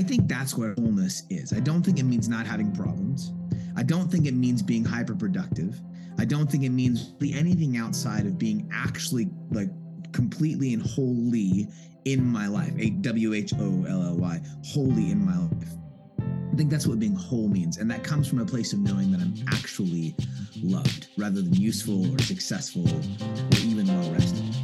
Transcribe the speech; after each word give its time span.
I 0.00 0.02
think 0.02 0.28
that's 0.28 0.56
what 0.56 0.78
wholeness 0.78 1.24
is. 1.28 1.52
I 1.52 1.60
don't 1.60 1.82
think 1.82 1.98
it 1.98 2.04
means 2.04 2.26
not 2.26 2.46
having 2.46 2.72
problems. 2.72 3.34
I 3.76 3.82
don't 3.82 4.10
think 4.10 4.24
it 4.24 4.32
means 4.32 4.62
being 4.62 4.82
hyper 4.82 5.14
productive. 5.14 5.78
I 6.18 6.24
don't 6.24 6.50
think 6.50 6.64
it 6.64 6.70
means 6.70 7.12
anything 7.20 7.76
outside 7.76 8.24
of 8.24 8.38
being 8.38 8.66
actually 8.72 9.28
like 9.50 9.68
completely 10.12 10.72
and 10.72 10.82
wholly 10.82 11.68
in 12.06 12.24
my 12.24 12.46
life. 12.46 12.72
A 12.78 12.88
W 12.88 13.34
H 13.34 13.52
O 13.58 13.84
L 13.86 14.02
L 14.02 14.16
Y, 14.16 14.40
wholly 14.64 15.10
in 15.10 15.22
my 15.22 15.36
life. 15.36 15.68
I 16.50 16.56
think 16.56 16.70
that's 16.70 16.86
what 16.86 16.98
being 16.98 17.14
whole 17.14 17.48
means. 17.48 17.76
And 17.76 17.90
that 17.90 18.02
comes 18.02 18.26
from 18.26 18.38
a 18.38 18.46
place 18.46 18.72
of 18.72 18.78
knowing 18.78 19.12
that 19.12 19.20
I'm 19.20 19.34
actually 19.48 20.16
loved 20.62 21.08
rather 21.18 21.42
than 21.42 21.52
useful 21.52 22.10
or 22.10 22.18
successful 22.20 22.88
or 22.88 23.58
even 23.58 23.86
well 23.86 24.12
rested. 24.12 24.59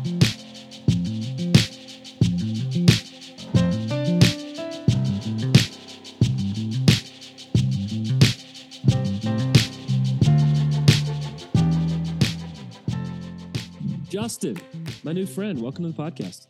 Justin, 14.37 14.61
my 15.03 15.15
new 15.15 15.25
friend, 15.25 15.59
welcome 15.63 15.83
to 15.83 15.91
the 15.91 15.97
podcast. 15.97 16.49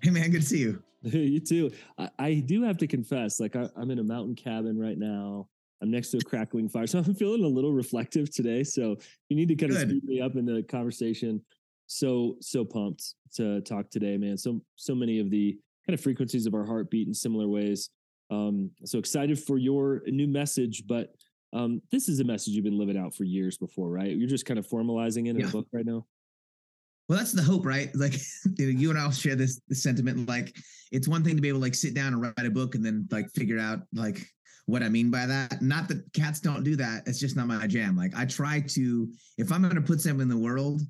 Hey 0.00 0.10
man, 0.10 0.30
good 0.30 0.42
to 0.42 0.46
see 0.46 0.58
you. 0.58 0.80
you 1.02 1.40
too. 1.40 1.72
I, 1.98 2.10
I, 2.16 2.34
do 2.34 2.62
have 2.62 2.78
to 2.78 2.86
confess, 2.86 3.40
like 3.40 3.56
I, 3.56 3.68
am 3.76 3.90
in 3.90 3.98
a 3.98 4.04
mountain 4.04 4.36
cabin 4.36 4.78
right 4.78 4.96
now. 4.96 5.48
I'm 5.82 5.90
next 5.90 6.10
to 6.10 6.18
a 6.18 6.20
crackling 6.20 6.68
fire, 6.68 6.86
so 6.86 7.00
I'm 7.00 7.16
feeling 7.16 7.42
a 7.42 7.48
little 7.48 7.72
reflective 7.72 8.32
today. 8.32 8.62
So 8.62 8.98
you 9.28 9.36
need 9.36 9.48
to 9.48 9.56
kind 9.56 9.72
of 9.72 9.78
speed 9.78 10.04
me 10.04 10.20
up 10.20 10.36
in 10.36 10.46
the 10.46 10.62
conversation. 10.62 11.42
So 11.88 12.36
so 12.40 12.64
pumped 12.64 13.02
to 13.34 13.62
talk 13.62 13.90
today, 13.90 14.16
man. 14.16 14.38
So 14.38 14.62
so 14.76 14.94
many 14.94 15.18
of 15.18 15.28
the 15.28 15.58
kind 15.88 15.98
of 15.98 16.00
frequencies 16.00 16.46
of 16.46 16.54
our 16.54 16.64
heart 16.64 16.88
beat 16.88 17.08
in 17.08 17.14
similar 17.14 17.48
ways. 17.48 17.90
Um, 18.30 18.70
so 18.84 19.00
excited 19.00 19.40
for 19.40 19.58
your 19.58 20.02
new 20.06 20.28
message, 20.28 20.84
but 20.86 21.16
um, 21.52 21.82
this 21.90 22.08
is 22.08 22.20
a 22.20 22.24
message 22.24 22.54
you've 22.54 22.64
been 22.64 22.78
living 22.78 22.96
out 22.96 23.12
for 23.12 23.24
years 23.24 23.58
before, 23.58 23.88
right? 23.88 24.16
You're 24.16 24.28
just 24.28 24.46
kind 24.46 24.58
of 24.60 24.68
formalizing 24.68 25.26
it 25.26 25.30
in 25.30 25.40
yeah. 25.40 25.48
a 25.48 25.50
book 25.50 25.66
right 25.72 25.84
now. 25.84 26.06
Well, 27.08 27.18
that's 27.18 27.32
the 27.32 27.42
hope, 27.42 27.64
right? 27.64 27.90
Like 27.94 28.14
you 28.58 28.90
and 28.90 28.98
I'll 28.98 29.10
share 29.10 29.34
this, 29.34 29.60
this 29.68 29.82
sentiment. 29.82 30.28
Like 30.28 30.54
it's 30.92 31.08
one 31.08 31.24
thing 31.24 31.36
to 31.36 31.42
be 31.42 31.48
able 31.48 31.60
to 31.60 31.64
like 31.64 31.74
sit 31.74 31.94
down 31.94 32.12
and 32.12 32.22
write 32.22 32.46
a 32.46 32.50
book 32.50 32.74
and 32.74 32.84
then 32.84 33.08
like 33.10 33.30
figure 33.30 33.58
out 33.58 33.80
like 33.94 34.26
what 34.66 34.82
I 34.82 34.88
mean 34.90 35.10
by 35.10 35.24
that. 35.26 35.62
Not 35.62 35.88
that 35.88 36.12
cats 36.12 36.40
don't 36.40 36.64
do 36.64 36.76
that. 36.76 37.04
It's 37.06 37.18
just 37.18 37.36
not 37.36 37.46
my 37.46 37.66
jam. 37.66 37.96
Like 37.96 38.12
I 38.14 38.26
try 38.26 38.60
to, 38.68 39.08
if 39.38 39.50
I'm 39.50 39.62
going 39.62 39.74
to 39.74 39.80
put 39.80 40.00
something 40.00 40.20
in 40.20 40.28
the 40.28 40.36
world, 40.36 40.82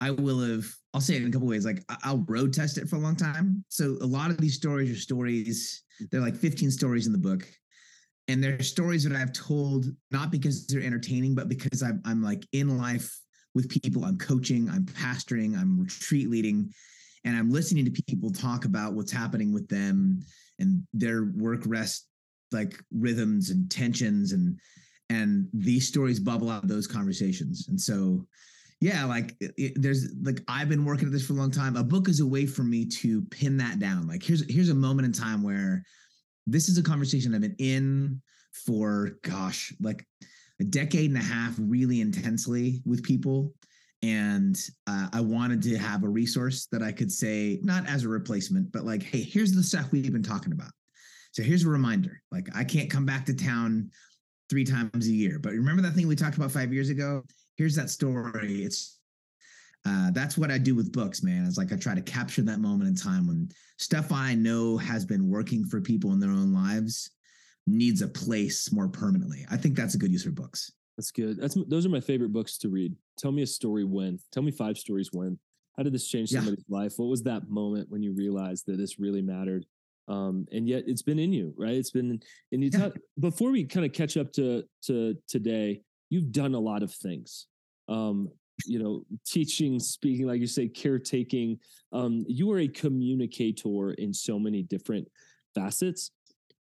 I 0.00 0.10
will 0.10 0.40
have, 0.40 0.66
I'll 0.92 1.00
say 1.00 1.16
it 1.16 1.22
in 1.22 1.28
a 1.28 1.32
couple 1.32 1.48
ways. 1.48 1.64
Like 1.64 1.82
I'll 2.04 2.24
road 2.28 2.52
test 2.52 2.76
it 2.76 2.88
for 2.88 2.96
a 2.96 3.00
long 3.00 3.16
time. 3.16 3.64
So 3.68 3.96
a 4.02 4.06
lot 4.06 4.30
of 4.30 4.38
these 4.38 4.54
stories 4.54 4.90
are 4.90 5.00
stories, 5.00 5.82
they're 6.10 6.20
like 6.20 6.36
15 6.36 6.70
stories 6.70 7.06
in 7.06 7.12
the 7.12 7.18
book. 7.18 7.48
And 8.28 8.44
they're 8.44 8.62
stories 8.62 9.04
that 9.04 9.16
I've 9.16 9.32
told, 9.32 9.86
not 10.10 10.30
because 10.30 10.66
they're 10.66 10.82
entertaining, 10.82 11.34
but 11.34 11.48
because 11.48 11.82
I'm, 11.82 12.02
I'm 12.04 12.22
like 12.22 12.46
in 12.52 12.76
life 12.76 13.18
with 13.58 13.82
people. 13.82 14.04
I'm 14.04 14.16
coaching, 14.18 14.70
I'm 14.70 14.84
pastoring, 14.84 15.58
I'm 15.58 15.80
retreat 15.80 16.30
leading, 16.30 16.72
and 17.24 17.36
I'm 17.36 17.50
listening 17.50 17.84
to 17.86 18.02
people 18.06 18.30
talk 18.30 18.64
about 18.64 18.92
what's 18.92 19.10
happening 19.10 19.52
with 19.52 19.68
them 19.68 20.20
and 20.60 20.86
their 20.94 21.32
work 21.36 21.62
rest 21.66 22.06
like 22.52 22.80
rhythms 22.92 23.50
and 23.50 23.68
tensions 23.68 24.30
and 24.30 24.56
and 25.10 25.48
these 25.52 25.88
stories 25.88 26.20
bubble 26.20 26.50
out 26.50 26.62
of 26.62 26.68
those 26.68 26.86
conversations. 26.86 27.66
And 27.68 27.80
so 27.80 28.26
yeah, 28.80 29.04
like 29.04 29.34
it, 29.40 29.72
there's 29.74 30.14
like 30.22 30.40
I've 30.46 30.68
been 30.68 30.84
working 30.84 31.08
at 31.08 31.12
this 31.12 31.26
for 31.26 31.32
a 31.32 31.36
long 31.36 31.50
time. 31.50 31.74
A 31.74 31.82
book 31.82 32.08
is 32.08 32.20
a 32.20 32.26
way 32.26 32.46
for 32.46 32.62
me 32.62 32.86
to 32.86 33.22
pin 33.22 33.56
that 33.56 33.80
down. 33.80 34.06
Like 34.06 34.22
here's 34.22 34.48
here's 34.48 34.70
a 34.70 34.74
moment 34.74 35.06
in 35.06 35.12
time 35.12 35.42
where 35.42 35.82
this 36.46 36.68
is 36.68 36.78
a 36.78 36.82
conversation 36.82 37.34
I've 37.34 37.40
been 37.40 37.56
in 37.58 38.22
for 38.52 39.18
gosh, 39.24 39.74
like 39.80 40.06
a 40.60 40.64
decade 40.64 41.10
and 41.10 41.18
a 41.18 41.22
half 41.22 41.54
really 41.58 42.00
intensely 42.00 42.82
with 42.84 43.02
people. 43.02 43.54
And 44.02 44.56
uh, 44.86 45.08
i 45.12 45.20
wanted 45.20 45.60
to 45.62 45.76
have 45.76 46.04
a 46.04 46.08
resource 46.08 46.66
that 46.70 46.84
i 46.84 46.92
could 46.92 47.10
say 47.10 47.58
not 47.64 47.84
as 47.88 48.04
a 48.04 48.08
replacement 48.08 48.70
but 48.70 48.84
like 48.84 49.02
hey 49.02 49.22
here's 49.22 49.50
the 49.50 49.62
stuff 49.62 49.90
we've 49.90 50.12
been 50.12 50.22
talking 50.22 50.52
about. 50.52 50.70
So 51.32 51.42
here's 51.42 51.64
a 51.64 51.68
reminder 51.68 52.22
like 52.30 52.48
i 52.54 52.62
can't 52.62 52.88
come 52.88 53.04
back 53.04 53.26
to 53.26 53.34
town 53.34 53.90
three 54.50 54.64
times 54.64 55.08
a 55.08 55.12
year 55.12 55.40
but 55.40 55.50
remember 55.50 55.82
that 55.82 55.94
thing 55.94 56.06
we 56.06 56.14
talked 56.14 56.36
about 56.36 56.52
five 56.52 56.72
years 56.72 56.90
ago? 56.90 57.24
Here's 57.56 57.74
that 57.74 57.90
story. 57.90 58.62
It's 58.62 58.98
uh, 59.84 60.10
that's 60.10 60.36
what 60.36 60.50
I 60.50 60.58
do 60.58 60.74
with 60.74 60.92
books, 60.92 61.22
man. 61.22 61.46
It's 61.46 61.56
like 61.56 61.72
I 61.72 61.76
try 61.76 61.94
to 61.94 62.02
capture 62.02 62.42
that 62.42 62.60
moment 62.60 62.88
in 62.88 62.94
time 62.94 63.26
when 63.26 63.48
stuff 63.78 64.12
I 64.12 64.34
know 64.34 64.76
has 64.76 65.04
been 65.04 65.28
working 65.28 65.64
for 65.64 65.80
people 65.80 66.12
in 66.12 66.20
their 66.20 66.30
own 66.30 66.52
lives 66.52 67.10
needs 67.68 68.02
a 68.02 68.08
place 68.08 68.72
more 68.72 68.88
permanently. 68.88 69.46
I 69.50 69.56
think 69.56 69.76
that's 69.76 69.94
a 69.94 69.98
good 69.98 70.12
use 70.12 70.24
for 70.24 70.30
books. 70.30 70.72
That's 70.96 71.10
good. 71.10 71.40
That's 71.40 71.56
those 71.68 71.86
are 71.86 71.90
my 71.90 72.00
favorite 72.00 72.32
books 72.32 72.58
to 72.58 72.68
read. 72.68 72.94
Tell 73.16 73.30
me 73.30 73.42
a 73.42 73.46
story 73.46 73.84
when. 73.84 74.18
Tell 74.32 74.42
me 74.42 74.50
five 74.50 74.78
stories 74.78 75.10
when. 75.12 75.38
How 75.76 75.84
did 75.84 75.92
this 75.92 76.08
change 76.08 76.30
somebody's 76.30 76.64
yeah. 76.66 76.76
life? 76.76 76.94
What 76.96 77.06
was 77.06 77.22
that 77.22 77.48
moment 77.48 77.88
when 77.88 78.02
you 78.02 78.12
realized 78.12 78.66
that 78.66 78.78
this 78.78 78.98
really 78.98 79.22
mattered? 79.22 79.64
Um, 80.08 80.46
and 80.50 80.68
yet 80.68 80.84
it's 80.86 81.02
been 81.02 81.20
in 81.20 81.32
you, 81.32 81.54
right? 81.56 81.74
It's 81.74 81.92
been 81.92 82.20
and 82.50 82.64
you 82.64 82.70
yeah. 82.72 82.78
talk 82.80 82.96
before 83.20 83.50
we 83.52 83.64
kind 83.64 83.86
of 83.86 83.92
catch 83.92 84.16
up 84.16 84.32
to 84.32 84.64
to 84.86 85.16
today, 85.28 85.82
you've 86.10 86.32
done 86.32 86.54
a 86.54 86.60
lot 86.60 86.82
of 86.82 86.92
things. 86.92 87.46
Um, 87.88 88.30
you 88.66 88.80
know, 88.82 89.04
teaching, 89.24 89.78
speaking, 89.78 90.26
like 90.26 90.40
you 90.40 90.46
say, 90.46 90.66
caretaking. 90.66 91.58
Um, 91.92 92.24
you 92.26 92.50
are 92.50 92.58
a 92.58 92.68
communicator 92.68 93.92
in 93.92 94.12
so 94.12 94.38
many 94.38 94.62
different 94.62 95.06
facets. 95.54 96.10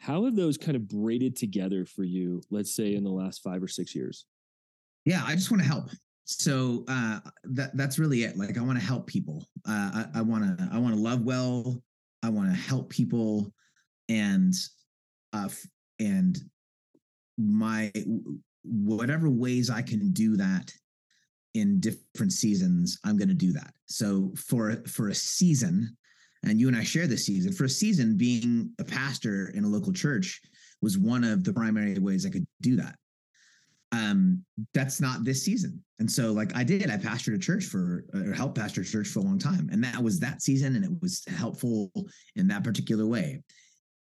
How 0.06 0.26
have 0.26 0.36
those 0.36 0.56
kind 0.56 0.76
of 0.76 0.88
braided 0.88 1.36
together 1.36 1.84
for 1.84 2.04
you, 2.04 2.40
let's 2.52 2.76
say 2.76 2.94
in 2.94 3.04
the 3.04 3.10
last 3.10 3.42
five 3.42 3.64
or 3.64 3.68
six 3.68 3.96
years? 3.96 4.28
Yeah, 5.04 5.24
I 5.26 5.34
just 5.34 5.50
want 5.50 5.64
to 5.64 5.68
help. 5.68 5.90
So 6.26 6.84
uh, 6.88 7.22
that 7.46 7.76
that's 7.76 7.98
really 7.98 8.24
it. 8.24 8.38
Like 8.38 8.56
I 8.60 8.62
want 8.62 8.78
to 8.80 8.86
help 8.86 9.08
people. 9.08 9.48
Uh, 9.68 10.06
I 10.14 10.22
want 10.22 10.60
to 10.60 10.70
I 10.72 10.78
want 10.78 10.94
to 10.94 11.02
love 11.02 11.24
well. 11.24 11.82
I 12.22 12.30
want 12.30 12.50
to 12.50 12.56
help 12.56 12.92
people, 12.92 13.52
and 14.08 14.54
uh, 15.34 15.50
and 16.00 16.38
my 17.40 17.92
whatever 18.64 19.28
ways 19.28 19.72
I 19.72 19.82
can 19.82 20.12
do 20.12 20.38
that 20.38 20.72
in 21.56 21.80
different 21.80 22.32
seasons, 22.32 23.00
I'm 23.04 23.18
going 23.18 23.30
to 23.30 23.34
do 23.34 23.54
that. 23.54 23.74
So 23.88 24.32
for 24.36 24.84
for 24.88 25.10
a 25.10 25.16
season, 25.16 25.98
and 26.46 26.60
you 26.60 26.68
and 26.68 26.78
I 26.78 26.84
share 26.84 27.08
this 27.08 27.26
season. 27.26 27.52
For 27.52 27.66
a 27.66 27.70
season, 27.70 28.18
being 28.18 28.72
a 28.80 28.84
pastor 28.84 29.52
in 29.56 29.64
a 29.64 29.68
local 29.68 29.94
church 29.94 30.42
was 30.82 30.98
one 30.98 31.24
of 31.24 31.44
the 31.44 31.54
primary 31.54 31.98
ways 32.00 32.26
I 32.26 32.30
could 32.30 32.46
do 32.62 32.76
that. 32.78 32.96
Um, 33.92 34.44
that's 34.74 35.00
not 35.00 35.24
this 35.24 35.44
season. 35.44 35.82
And 36.00 36.10
so, 36.10 36.32
like 36.34 36.56
I 36.56 36.64
did, 36.64 36.90
I 36.90 36.98
pastored 36.98 37.36
a 37.36 37.40
church 37.40 37.66
for 37.66 38.06
or 38.14 38.34
helped 38.34 38.58
pastor 38.58 38.82
a 38.82 38.86
church 38.86 39.08
for 39.08 39.20
a 39.20 39.24
long 39.24 39.40
time. 39.40 39.70
And 39.72 39.84
that 39.84 40.02
was 40.02 40.20
that 40.20 40.42
season, 40.42 40.76
and 40.76 40.84
it 40.84 40.92
was 41.02 41.24
helpful 41.28 41.92
in 42.36 42.48
that 42.50 42.64
particular 42.64 43.06
way. 43.06 43.42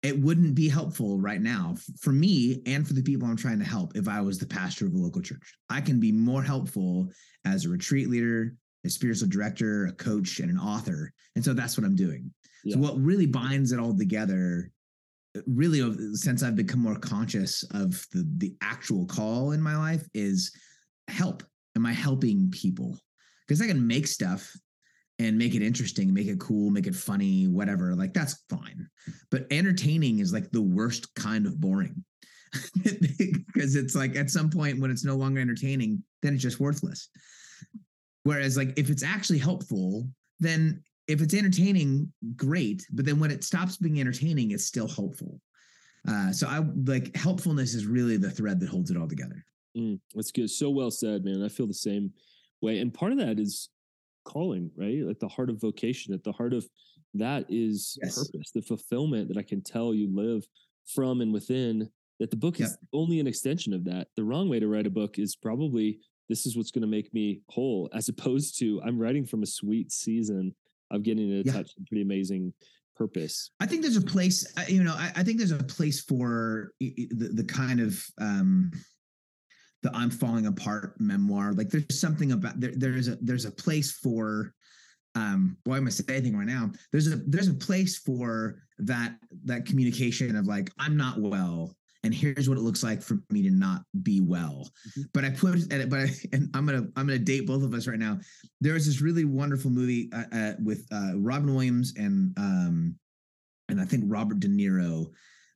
It 0.02 0.18
wouldn't 0.18 0.56
be 0.56 0.70
helpful 0.70 1.20
right 1.20 1.42
now 1.42 1.76
for 2.00 2.12
me 2.12 2.62
and 2.66 2.88
for 2.88 2.94
the 2.94 3.04
people 3.04 3.28
I'm 3.28 3.36
trying 3.36 3.60
to 3.60 3.66
help 3.66 3.98
if 3.98 4.08
I 4.08 4.22
was 4.22 4.38
the 4.38 4.48
pastor 4.48 4.86
of 4.86 4.94
a 4.94 4.98
local 4.98 5.22
church. 5.22 5.54
I 5.70 5.82
can 5.82 6.00
be 6.00 6.12
more 6.12 6.44
helpful 6.44 7.10
as 7.44 7.66
a 7.66 7.70
retreat 7.70 8.10
leader, 8.10 8.56
a 8.86 8.90
spiritual 8.90 9.28
director, 9.28 9.88
a 9.88 9.92
coach, 9.94 10.40
and 10.40 10.50
an 10.50 10.58
author. 10.58 11.12
And 11.36 11.44
so 11.44 11.54
that's 11.54 11.78
what 11.78 11.86
I'm 11.86 11.96
doing. 11.96 12.32
Yeah. 12.64 12.76
So 12.76 12.82
what 12.82 13.00
really 13.00 13.26
binds 13.26 13.72
it 13.72 13.80
all 13.80 13.96
together, 13.96 14.72
really 15.46 16.16
since 16.16 16.44
I've 16.44 16.56
become 16.56 16.80
more 16.80 16.98
conscious 16.98 17.64
of 17.72 18.06
the 18.12 18.28
the 18.38 18.56
actual 18.62 19.06
call 19.06 19.52
in 19.52 19.62
my 19.62 19.78
life 19.78 20.08
is 20.14 20.52
help. 21.08 21.44
Am 21.76 21.86
I 21.86 21.94
helping 21.94 22.50
people? 22.52 22.98
Because 23.48 23.62
I 23.62 23.68
can 23.68 23.86
make 23.86 24.08
stuff 24.08 24.52
and 25.20 25.38
make 25.38 25.54
it 25.54 25.62
interesting, 25.62 26.14
make 26.14 26.28
it 26.28 26.40
cool, 26.40 26.72
make 26.72 26.88
it 26.88 26.96
funny, 26.96 27.48
whatever. 27.48 27.94
Like 27.96 28.14
that's 28.14 28.44
fine. 28.50 28.88
But 29.30 29.46
entertaining 29.52 30.20
is 30.20 30.34
like 30.34 30.52
the 30.52 30.62
worst 30.62 31.14
kind 31.16 31.46
of 31.46 31.60
boring. 31.60 32.04
because 32.84 33.76
it's 33.76 33.96
like 33.96 34.16
at 34.16 34.32
some 34.32 34.50
point 34.50 34.80
when 34.80 34.90
it's 34.90 35.06
no 35.06 35.16
longer 35.16 35.40
entertaining, 35.40 36.04
then 36.22 36.34
it's 36.34 36.42
just 36.42 36.60
worthless. 36.60 37.10
Whereas, 38.24 38.58
like, 38.58 38.78
if 38.78 38.90
it's 38.90 39.04
actually 39.04 39.40
helpful, 39.40 40.08
then 40.40 40.84
if 41.08 41.22
it's 41.22 41.34
entertaining, 41.34 42.12
great. 42.36 42.86
But 42.92 43.06
then 43.06 43.20
when 43.20 43.32
it 43.32 43.44
stops 43.44 43.78
being 43.78 44.00
entertaining, 44.00 44.52
it's 44.52 44.66
still 44.66 44.88
helpful. 44.88 45.42
Uh, 46.08 46.32
so 46.32 46.48
I 46.48 46.60
like 46.86 47.16
helpfulness 47.16 47.74
is 47.74 47.86
really 47.86 48.18
the 48.18 48.32
thread 48.32 48.60
that 48.60 48.70
holds 48.70 48.92
it 48.92 48.98
all 48.98 49.08
together. 49.08 49.44
Mm, 49.78 50.00
that's 50.14 50.32
good. 50.32 50.50
So 50.50 50.70
well 50.70 50.92
said, 50.92 51.26
man. 51.26 51.44
I 51.44 51.50
feel 51.50 51.68
the 51.68 51.74
same 51.74 52.14
way. 52.62 52.80
And 52.80 52.94
part 52.94 53.12
of 53.12 53.18
that 53.20 53.40
is 53.40 53.70
calling, 54.26 54.72
right? 54.78 55.02
Like 55.04 55.20
the 55.20 55.28
heart 55.28 55.50
of 55.50 55.60
vocation, 55.60 56.14
at 56.14 56.24
the 56.24 56.32
heart 56.32 56.54
of 56.54 56.68
that 57.16 57.46
is 57.50 57.98
yes. 58.02 58.18
purpose, 58.18 58.52
the 58.54 58.62
fulfillment 58.62 59.28
that 59.30 59.38
I 59.38 59.44
can 59.44 59.62
tell 59.62 59.94
you 59.94 60.10
live 60.16 60.44
from 60.94 61.22
and 61.22 61.34
within. 61.34 61.90
That 62.20 62.32
the 62.32 62.38
book 62.38 62.60
yep. 62.60 62.68
is 62.68 62.78
only 62.94 63.20
an 63.20 63.28
extension 63.28 63.74
of 63.74 63.86
that. 63.86 64.08
The 64.18 64.24
wrong 64.26 64.50
way 64.50 64.60
to 64.60 64.68
write 64.68 64.86
a 64.86 64.92
book 64.92 65.18
is 65.18 65.38
probably 65.38 66.00
this 66.30 66.46
is 66.46 66.56
what's 66.56 66.72
going 66.72 66.84
to 66.84 66.88
make 66.88 67.14
me 67.14 67.42
whole, 67.50 67.90
as 67.94 68.08
opposed 68.08 68.58
to 68.60 68.82
I'm 68.86 69.00
writing 69.00 69.26
from 69.26 69.44
a 69.44 69.48
sweet 69.48 69.92
season 69.92 70.56
of 70.92 71.04
getting 71.04 71.28
to 71.30 71.44
yeah. 71.46 71.54
touch 71.54 71.76
some 71.76 71.86
pretty 71.86 72.04
amazing 72.04 72.54
purpose? 72.96 73.52
I 73.60 73.66
think 73.66 73.82
there's 73.82 73.98
a 73.98 74.02
place, 74.02 74.46
uh, 74.58 74.64
you 74.68 74.84
know, 74.84 74.94
I, 74.94 75.12
I 75.16 75.24
think 75.24 75.38
there's 75.38 75.52
a 75.52 75.64
place 75.64 76.02
for 76.02 76.72
the, 76.80 77.32
the 77.34 77.44
kind 77.44 77.80
of 77.80 78.06
um, 78.20 78.72
the 79.82 79.92
I'm 79.96 80.12
falling 80.12 80.46
apart 80.46 81.00
memoir. 81.00 81.54
Like 81.54 81.70
there's 81.70 82.00
something 82.00 82.32
about 82.34 82.60
there, 82.60 82.74
there's 82.76 83.08
a 83.08 83.18
there's 83.22 83.46
a 83.46 83.52
place 83.52 83.92
for 83.92 84.54
um 85.16 85.58
boy 85.66 85.76
I'm 85.76 85.80
gonna 85.80 85.92
say 85.92 86.04
anything 86.10 86.38
right 86.38 86.46
now. 86.46 86.72
There's 86.92 87.08
a 87.08 87.16
there's 87.16 87.48
a 87.48 87.54
place 87.54 87.98
for 87.98 88.62
that 88.80 89.16
that 89.46 89.66
communication 89.66 90.36
of 90.36 90.48
like, 90.48 90.70
I'm 90.78 90.98
not 90.98 91.20
well 91.20 91.76
and 92.04 92.14
here's 92.14 92.48
what 92.48 92.58
it 92.58 92.62
looks 92.62 92.84
like 92.84 93.02
for 93.02 93.20
me 93.30 93.44
to 93.44 93.52
not 93.52 93.84
be 94.04 94.22
well. 94.22 94.72
Mm-hmm. 94.90 95.02
But 95.14 95.26
I 95.26 95.32
put 95.32 95.56
it, 95.56 95.90
but 95.90 96.00
I, 96.00 96.10
and 96.34 96.50
I'm 96.54 96.66
gonna 96.66 96.88
I'm 96.96 97.08
gonna 97.08 97.20
date 97.20 97.48
both 97.48 97.64
of 97.64 97.74
us 97.74 97.88
right 97.88 98.00
now. 98.00 98.20
There 98.62 98.74
was 98.74 98.86
this 98.86 99.02
really 99.02 99.26
wonderful 99.26 99.72
movie 99.72 100.10
uh, 100.14 100.24
uh, 100.32 100.54
with 100.64 100.86
uh, 100.92 101.14
Robin 101.16 101.54
Williams 101.54 101.94
and 101.98 102.38
um 102.38 102.96
and 103.68 103.80
I 103.80 103.86
think 103.86 104.04
Robert 104.08 104.40
De 104.40 104.48
Niro, 104.48 105.08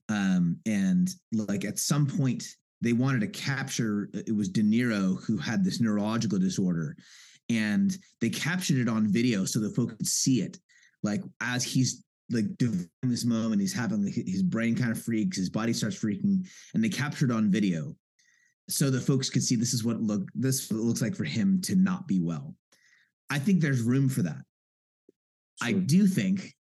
um 0.09 0.57
and 0.65 1.09
like 1.31 1.65
at 1.65 1.79
some 1.79 2.05
point 2.05 2.43
they 2.81 2.93
wanted 2.93 3.21
to 3.21 3.27
capture 3.27 4.09
it 4.13 4.35
was 4.35 4.49
De 4.49 4.61
Niro 4.61 5.23
who 5.23 5.37
had 5.37 5.63
this 5.63 5.79
neurological 5.79 6.39
disorder, 6.39 6.97
and 7.49 7.97
they 8.19 8.29
captured 8.29 8.79
it 8.79 8.89
on 8.89 9.07
video 9.07 9.45
so 9.45 9.59
the 9.59 9.69
folks 9.69 9.95
could 9.95 10.07
see 10.07 10.41
it 10.41 10.59
like 11.03 11.21
as 11.41 11.63
he's 11.63 12.03
like 12.29 12.45
in 12.59 12.89
this 13.03 13.25
moment 13.25 13.61
he's 13.61 13.73
having 13.73 14.05
his 14.05 14.43
brain 14.43 14.75
kind 14.75 14.91
of 14.91 15.01
freaks 15.01 15.37
his 15.37 15.49
body 15.49 15.73
starts 15.73 15.97
freaking 15.97 16.47
and 16.73 16.83
they 16.83 16.89
captured 16.89 17.31
on 17.31 17.51
video 17.51 17.93
so 18.69 18.89
the 18.89 18.99
folks 18.99 19.29
could 19.29 19.43
see 19.43 19.55
this 19.55 19.73
is 19.73 19.83
what 19.83 20.01
look 20.01 20.29
this 20.33 20.69
what 20.71 20.79
looks 20.81 21.01
like 21.01 21.15
for 21.15 21.25
him 21.25 21.59
to 21.61 21.75
not 21.75 22.07
be 22.07 22.21
well. 22.21 22.55
I 23.29 23.39
think 23.39 23.61
there's 23.61 23.81
room 23.81 24.09
for 24.09 24.21
that. 24.21 24.41
Sure. 25.61 25.69
i 25.69 25.73
do 25.73 26.07
think 26.07 26.53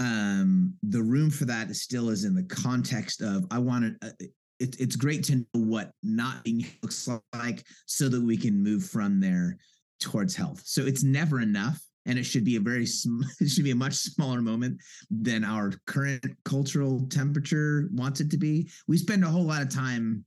um 0.00 0.74
the 0.82 1.02
room 1.02 1.30
for 1.30 1.44
that 1.44 1.74
still 1.76 2.08
is 2.08 2.24
in 2.24 2.34
the 2.34 2.42
context 2.42 3.20
of 3.22 3.46
i 3.52 3.58
want 3.58 4.00
to 4.00 4.08
uh, 4.08 4.12
it, 4.58 4.76
it's 4.80 4.96
great 4.96 5.22
to 5.24 5.36
know 5.36 5.44
what 5.52 5.92
not 6.02 6.42
being 6.44 6.66
looks 6.82 7.08
like 7.32 7.64
so 7.86 8.08
that 8.08 8.20
we 8.20 8.36
can 8.36 8.62
move 8.62 8.84
from 8.84 9.20
there 9.20 9.58
towards 10.00 10.36
health. 10.36 10.62
So 10.64 10.82
it's 10.82 11.02
never 11.02 11.40
enough 11.40 11.80
and 12.06 12.18
it 12.18 12.24
should 12.24 12.44
be 12.44 12.56
a 12.56 12.60
very 12.60 12.84
it 13.40 13.48
should 13.48 13.64
be 13.64 13.70
a 13.70 13.76
much 13.76 13.94
smaller 13.94 14.40
moment 14.40 14.80
than 15.10 15.44
our 15.44 15.72
current 15.86 16.24
cultural 16.44 17.06
temperature 17.08 17.88
wants 17.92 18.20
it 18.20 18.30
to 18.30 18.38
be 18.38 18.68
we 18.88 18.96
spend 18.96 19.24
a 19.24 19.28
whole 19.28 19.44
lot 19.44 19.62
of 19.62 19.68
time 19.68 20.24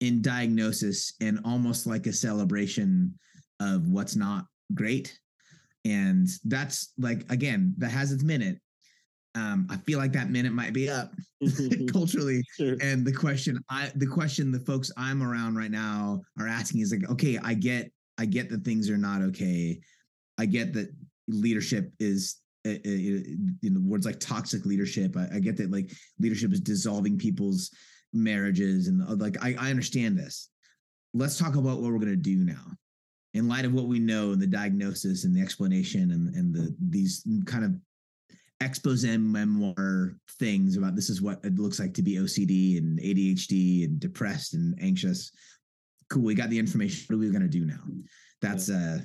in 0.00 0.20
diagnosis 0.20 1.14
and 1.20 1.38
almost 1.44 1.86
like 1.86 2.06
a 2.06 2.12
celebration 2.12 3.12
of 3.60 3.88
what's 3.88 4.16
not 4.16 4.46
great 4.74 5.18
and 5.84 6.28
that's 6.44 6.92
like 6.98 7.30
again 7.30 7.74
that 7.78 7.90
has 7.90 8.12
its 8.12 8.22
minute 8.22 8.58
um, 9.34 9.66
I 9.70 9.76
feel 9.78 9.98
like 9.98 10.12
that 10.12 10.30
minute 10.30 10.52
might 10.52 10.74
be 10.74 10.90
up 10.90 11.12
culturally. 11.92 12.42
Sure. 12.56 12.76
And 12.82 13.04
the 13.04 13.12
question 13.12 13.58
I 13.70 13.90
the 13.96 14.06
question 14.06 14.52
the 14.52 14.60
folks 14.60 14.92
I'm 14.96 15.22
around 15.22 15.56
right 15.56 15.70
now 15.70 16.20
are 16.38 16.46
asking 16.46 16.82
is 16.82 16.92
like, 16.92 17.10
okay, 17.10 17.38
I 17.42 17.54
get 17.54 17.90
I 18.18 18.26
get 18.26 18.50
that 18.50 18.64
things 18.64 18.90
are 18.90 18.98
not 18.98 19.22
okay. 19.22 19.80
I 20.38 20.46
get 20.46 20.74
that 20.74 20.94
leadership 21.28 21.92
is 21.98 22.42
uh, 22.66 22.74
in 22.84 23.84
words 23.84 24.06
like 24.06 24.20
toxic 24.20 24.64
leadership. 24.64 25.16
I, 25.16 25.28
I, 25.34 25.40
get 25.40 25.56
that 25.56 25.72
like 25.72 25.90
leadership 26.20 26.52
is 26.52 26.60
dissolving 26.60 27.18
people's 27.18 27.70
marriages 28.12 28.86
and 28.86 29.02
uh, 29.02 29.16
like 29.16 29.36
I, 29.42 29.56
I 29.58 29.70
understand 29.70 30.16
this. 30.16 30.48
Let's 31.14 31.38
talk 31.38 31.56
about 31.56 31.80
what 31.80 31.90
we're 31.90 31.98
going 31.98 32.06
to 32.10 32.16
do 32.16 32.36
now. 32.36 32.64
In 33.34 33.48
light 33.48 33.64
of 33.64 33.72
what 33.72 33.86
we 33.86 33.98
know 33.98 34.32
and 34.32 34.40
the 34.40 34.46
diagnosis 34.46 35.24
and 35.24 35.34
the 35.34 35.40
explanation 35.40 36.10
and, 36.12 36.34
and 36.34 36.54
the 36.54 36.74
these 36.88 37.26
kind 37.46 37.64
of 37.64 37.74
expose 38.60 39.04
memoir 39.04 40.16
things 40.38 40.76
about 40.76 40.94
this 40.94 41.10
is 41.10 41.20
what 41.20 41.44
it 41.44 41.58
looks 41.58 41.80
like 41.80 41.94
to 41.94 42.02
be 42.02 42.16
OCD 42.16 42.78
and 42.78 43.00
ADHD 43.00 43.84
and 43.84 43.98
depressed 43.98 44.54
and 44.54 44.78
anxious. 44.80 45.32
Cool, 46.10 46.22
we 46.22 46.34
got 46.34 46.50
the 46.50 46.58
information. 46.58 47.06
What 47.08 47.16
are 47.16 47.18
we 47.18 47.30
going 47.30 47.42
to 47.42 47.48
do 47.48 47.64
now? 47.64 47.80
That's 48.40 48.70
uh 48.70 49.00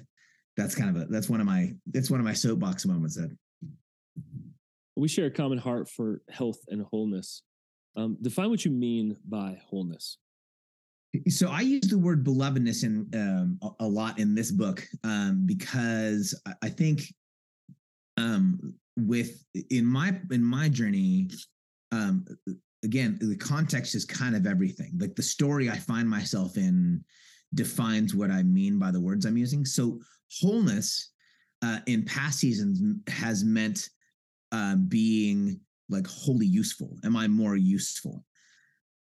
that's 0.58 0.76
kind 0.76 0.96
of 0.96 1.04
a 1.04 1.06
that's 1.06 1.30
one 1.30 1.40
of 1.40 1.46
my 1.46 1.74
that's 1.88 2.10
one 2.10 2.20
of 2.20 2.26
my 2.26 2.34
soapbox 2.34 2.86
moments 2.86 3.16
that 3.16 3.32
we 4.98 5.08
share 5.08 5.28
a 5.28 5.32
common 5.32 5.60
heart 5.60 5.88
for 5.88 6.22
health 6.30 6.60
and 6.70 6.82
wholeness. 6.82 7.44
Um, 7.96 8.18
define 8.22 8.50
what 8.50 8.66
you 8.66 8.72
mean 8.72 9.16
by 9.28 9.60
wholeness. 9.70 10.18
So 11.30 11.50
I 11.50 11.62
use 11.62 11.88
the 11.88 11.98
word 11.98 12.26
belovedness 12.26 12.84
in 12.84 13.08
um, 13.14 13.60
a, 13.62 13.86
a, 13.86 13.88
lot 13.88 14.20
in 14.20 14.36
this 14.36 14.52
book 14.52 14.84
um, 15.04 15.44
because 15.46 16.40
I 16.62 16.70
think 16.70 17.02
um, 18.18 18.76
with 18.98 19.46
in 19.70 19.86
my 19.86 20.20
in 20.32 20.44
my 20.44 20.68
journey, 20.68 21.30
um, 21.92 22.26
again 22.84 23.18
the 23.22 23.38
context 23.38 23.96
is 23.96 24.04
kind 24.04 24.36
of 24.36 24.46
everything. 24.46 24.94
Like 25.00 25.16
the 25.16 25.24
story 25.24 25.70
I 25.70 25.78
find 25.78 26.10
myself 26.10 26.58
in 26.58 27.04
defines 27.54 28.14
what 28.14 28.32
I 28.32 28.44
mean 28.44 28.78
by 28.78 28.92
the 28.92 29.02
words 29.02 29.26
I'm 29.26 29.38
using. 29.38 29.64
So 29.64 30.00
wholeness 30.42 31.12
uh, 31.62 31.80
in 31.88 32.04
past 32.06 32.40
seasons 32.40 32.82
has 33.08 33.44
meant 33.44 33.90
uh, 34.52 34.76
being 34.76 35.60
like 35.90 36.08
wholly 36.08 36.46
useful. 36.46 36.98
Am 37.04 37.16
I 37.16 37.28
more 37.28 37.56
useful? 37.56 38.24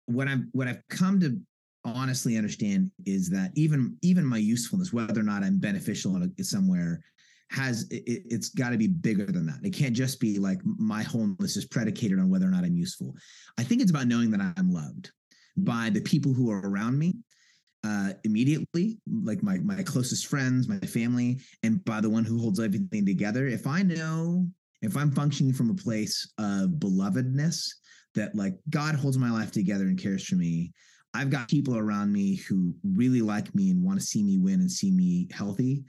What 0.06 0.29
I'm 0.29 0.49
what 0.53 0.69
I've 0.69 0.82
come 0.88 1.20
to 1.20 1.38
honestly 1.85 2.37
understand 2.37 2.91
is 3.06 3.29
that 3.31 3.50
even 3.55 3.97
even 4.03 4.25
my 4.25 4.38
usefulness, 4.38 4.93
whether 4.93 5.20
or 5.20 5.25
not 5.25 5.43
I'm 5.43 5.59
beneficial 5.59 6.20
somewhere, 6.41 7.00
has 7.50 7.87
it, 7.91 8.25
has 8.32 8.49
got 8.49 8.70
to 8.70 8.79
be 8.79 8.88
bigger 8.88 9.26
than 9.26 9.47
that. 9.47 9.61
It 9.62 9.75
can't 9.75 9.94
just 9.94 10.20
be 10.20 10.38
like 10.38 10.59
my 10.64 11.03
wholeness 11.03 11.56
is 11.56 11.67
predicated 11.67 12.19
on 12.19 12.31
whether 12.31 12.47
or 12.47 12.50
not 12.50 12.64
I'm 12.64 12.76
useful. 12.76 13.14
I 13.59 13.62
think 13.62 13.81
it's 13.81 13.91
about 13.91 14.09
knowing 14.09 14.31
that 14.31 14.55
I'm 14.56 14.73
loved 14.73 15.11
by 15.56 15.91
the 15.91 16.00
people 16.00 16.32
who 16.32 16.50
are 16.50 16.61
around 16.61 16.99
me 16.99 17.14
uh, 17.84 18.12
immediately, 18.25 18.99
like 19.06 19.43
my 19.43 19.58
my 19.58 19.82
closest 19.82 20.26
friends, 20.26 20.69
my 20.69 20.79
family, 20.79 21.40
and 21.62 21.84
by 21.84 22.00
the 22.00 22.11
one 22.11 22.25
who 22.25 22.38
holds 22.38 22.61
everything 22.61 23.05
together. 23.05 23.46
If 23.46 23.67
I 23.67 23.82
know, 23.82 24.46
if 24.82 24.96
I'm 24.96 25.11
functioning 25.11 25.52
from 25.52 25.70
a 25.70 25.75
place 25.75 26.32
of 26.38 26.70
belovedness, 26.79 27.69
that 28.14 28.34
like 28.34 28.55
God 28.70 28.94
holds 28.94 29.19
my 29.19 29.31
life 29.31 29.52
together 29.52 29.84
and 29.84 30.00
cares 30.00 30.25
for 30.26 30.37
me, 30.37 30.73
I've 31.14 31.31
got 31.31 31.49
people 31.49 31.76
around 31.76 32.12
me 32.12 32.37
who 32.37 32.75
really 32.84 33.20
like 33.20 33.55
me 33.55 33.70
and 33.70 33.82
want 33.82 34.00
to 34.00 34.06
see 34.06 34.23
me 34.23 34.38
win 34.38 34.61
and 34.61 34.70
see 34.70 34.90
me 34.90 35.28
healthy. 35.32 35.85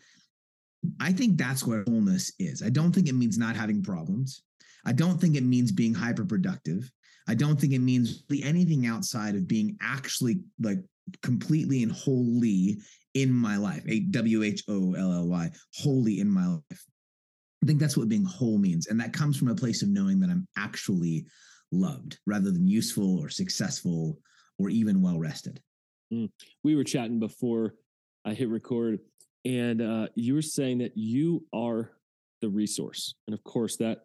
I 1.00 1.14
think 1.14 1.38
that's 1.38 1.66
what 1.66 1.88
wholeness 1.88 2.32
is. 2.40 2.62
I 2.62 2.70
don't 2.70 2.92
think 2.92 3.08
it 3.08 3.16
means 3.16 3.38
not 3.38 3.56
having 3.56 3.82
problems. 3.82 4.44
I 4.86 4.92
don't 4.92 5.20
think 5.20 5.36
it 5.36 5.44
means 5.44 5.72
being 5.72 5.94
hyper 5.94 6.26
productive. 6.26 6.92
I 7.28 7.36
don't 7.36 7.60
think 7.60 7.72
it 7.72 7.80
means 7.80 8.24
anything 8.44 8.86
outside 8.86 9.36
of 9.36 9.48
being 9.48 9.78
actually 9.82 10.42
like 10.60 10.80
completely 11.22 11.84
and 11.84 11.92
wholly 11.92 12.78
in 13.14 13.32
my 13.32 13.58
life. 13.58 13.84
A 13.88 14.02
W 14.02 14.44
H 14.44 14.64
O 14.68 14.94
L 14.94 15.14
L 15.14 15.28
Y, 15.28 15.50
wholly 15.76 16.20
in 16.20 16.30
my 16.30 16.48
life. 16.48 16.86
I 17.64 17.66
think 17.66 17.80
that's 17.80 17.96
what 17.96 18.10
being 18.10 18.26
whole 18.26 18.58
means. 18.58 18.88
And 18.88 19.00
that 19.00 19.14
comes 19.14 19.38
from 19.38 19.48
a 19.48 19.56
place 19.56 19.82
of 19.84 19.90
knowing 19.90 20.20
that 20.20 20.30
I'm 20.30 20.48
actually 20.58 21.26
loved 21.72 22.20
rather 22.28 22.52
than 22.52 22.68
useful 22.68 23.20
or 23.20 23.30
successful 23.30 24.20
or 24.60 24.70
even 24.70 25.02
well 25.02 25.20
rested. 25.20 25.62
Mm. 26.14 26.30
We 26.64 26.76
were 26.76 26.84
chatting 26.84 27.20
before 27.20 27.76
I 28.26 28.34
hit 28.34 28.50
record, 28.50 29.00
and 29.46 29.82
uh, 29.82 30.08
you 30.16 30.34
were 30.36 30.42
saying 30.42 30.80
that 30.80 30.94
you 30.96 31.46
are 31.54 31.92
the 32.42 32.50
resource. 32.50 33.16
And 33.28 33.34
of 33.34 33.44
course, 33.44 33.78
that 33.78 34.00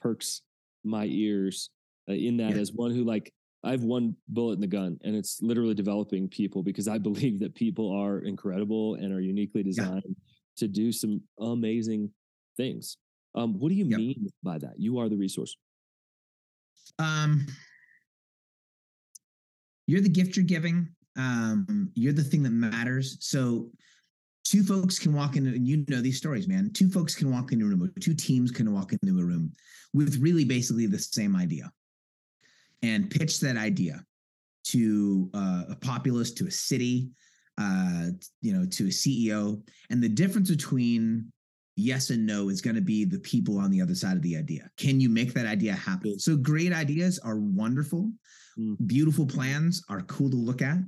perks 0.00 0.42
my 0.84 1.04
ears 1.06 1.70
uh, 2.08 2.12
in 2.12 2.36
that 2.38 2.54
yeah. 2.54 2.60
as 2.60 2.72
one 2.72 2.92
who 2.92 3.04
like 3.04 3.32
I 3.64 3.72
have 3.72 3.82
one 3.82 4.14
bullet 4.28 4.54
in 4.54 4.60
the 4.60 4.66
gun, 4.66 4.98
and 5.02 5.16
it's 5.16 5.42
literally 5.42 5.74
developing 5.74 6.28
people 6.28 6.62
because 6.62 6.88
I 6.88 6.98
believe 7.08 7.40
that 7.40 7.54
people 7.54 7.90
are 7.90 8.20
incredible 8.20 8.94
and 8.94 9.12
are 9.12 9.20
uniquely 9.20 9.62
designed 9.62 10.02
yeah. 10.06 10.14
to 10.58 10.68
do 10.68 10.92
some 10.92 11.20
amazing 11.40 12.10
things. 12.56 12.96
Um, 13.34 13.58
what 13.58 13.68
do 13.68 13.74
you 13.74 13.84
yep. 13.84 13.98
mean 13.98 14.28
by 14.42 14.58
that? 14.58 14.74
You 14.78 14.98
are 14.98 15.08
the 15.08 15.16
resource. 15.16 15.56
Um, 16.98 17.46
you're 19.86 20.00
the 20.00 20.08
gift 20.08 20.36
you're 20.36 20.44
giving. 20.44 20.88
Um, 21.16 21.90
you're 21.94 22.12
the 22.12 22.22
thing 22.22 22.42
that 22.44 22.50
matters. 22.50 23.18
So, 23.20 23.70
two 24.44 24.62
folks 24.62 24.98
can 24.98 25.12
walk 25.12 25.36
into, 25.36 25.50
and 25.50 25.66
you 25.66 25.84
know 25.88 26.00
these 26.00 26.16
stories, 26.16 26.48
man. 26.48 26.70
Two 26.72 26.88
folks 26.88 27.14
can 27.14 27.30
walk 27.30 27.52
into 27.52 27.66
a 27.66 27.68
room, 27.68 27.92
two 28.00 28.14
teams 28.14 28.50
can 28.50 28.72
walk 28.72 28.92
into 28.92 29.20
a 29.20 29.24
room 29.24 29.52
with 29.92 30.18
really 30.20 30.44
basically 30.44 30.86
the 30.86 30.98
same 30.98 31.34
idea 31.34 31.70
and 32.82 33.10
pitch 33.10 33.40
that 33.40 33.56
idea 33.56 34.04
to 34.64 35.30
uh, 35.34 35.64
a 35.70 35.76
populace, 35.76 36.32
to 36.32 36.46
a 36.46 36.50
city, 36.50 37.10
uh, 37.58 38.08
you 38.40 38.52
know, 38.52 38.66
to 38.66 38.84
a 38.84 38.90
CEO. 38.90 39.60
And 39.90 40.02
the 40.02 40.08
difference 40.08 40.50
between 40.50 41.32
yes 41.76 42.10
and 42.10 42.26
no 42.26 42.48
is 42.48 42.60
going 42.60 42.76
to 42.76 42.82
be 42.82 43.04
the 43.04 43.20
people 43.20 43.58
on 43.58 43.70
the 43.70 43.80
other 43.80 43.94
side 43.94 44.16
of 44.16 44.22
the 44.22 44.36
idea. 44.36 44.68
Can 44.76 45.00
you 45.00 45.08
make 45.08 45.32
that 45.34 45.46
idea 45.46 45.72
happen? 45.72 46.18
So 46.18 46.36
great 46.36 46.72
ideas 46.72 47.18
are 47.20 47.38
wonderful. 47.38 48.10
Mm. 48.58 48.76
Beautiful 48.86 49.26
plans 49.26 49.82
are 49.88 50.02
cool 50.02 50.30
to 50.30 50.36
look 50.36 50.60
at. 50.60 50.78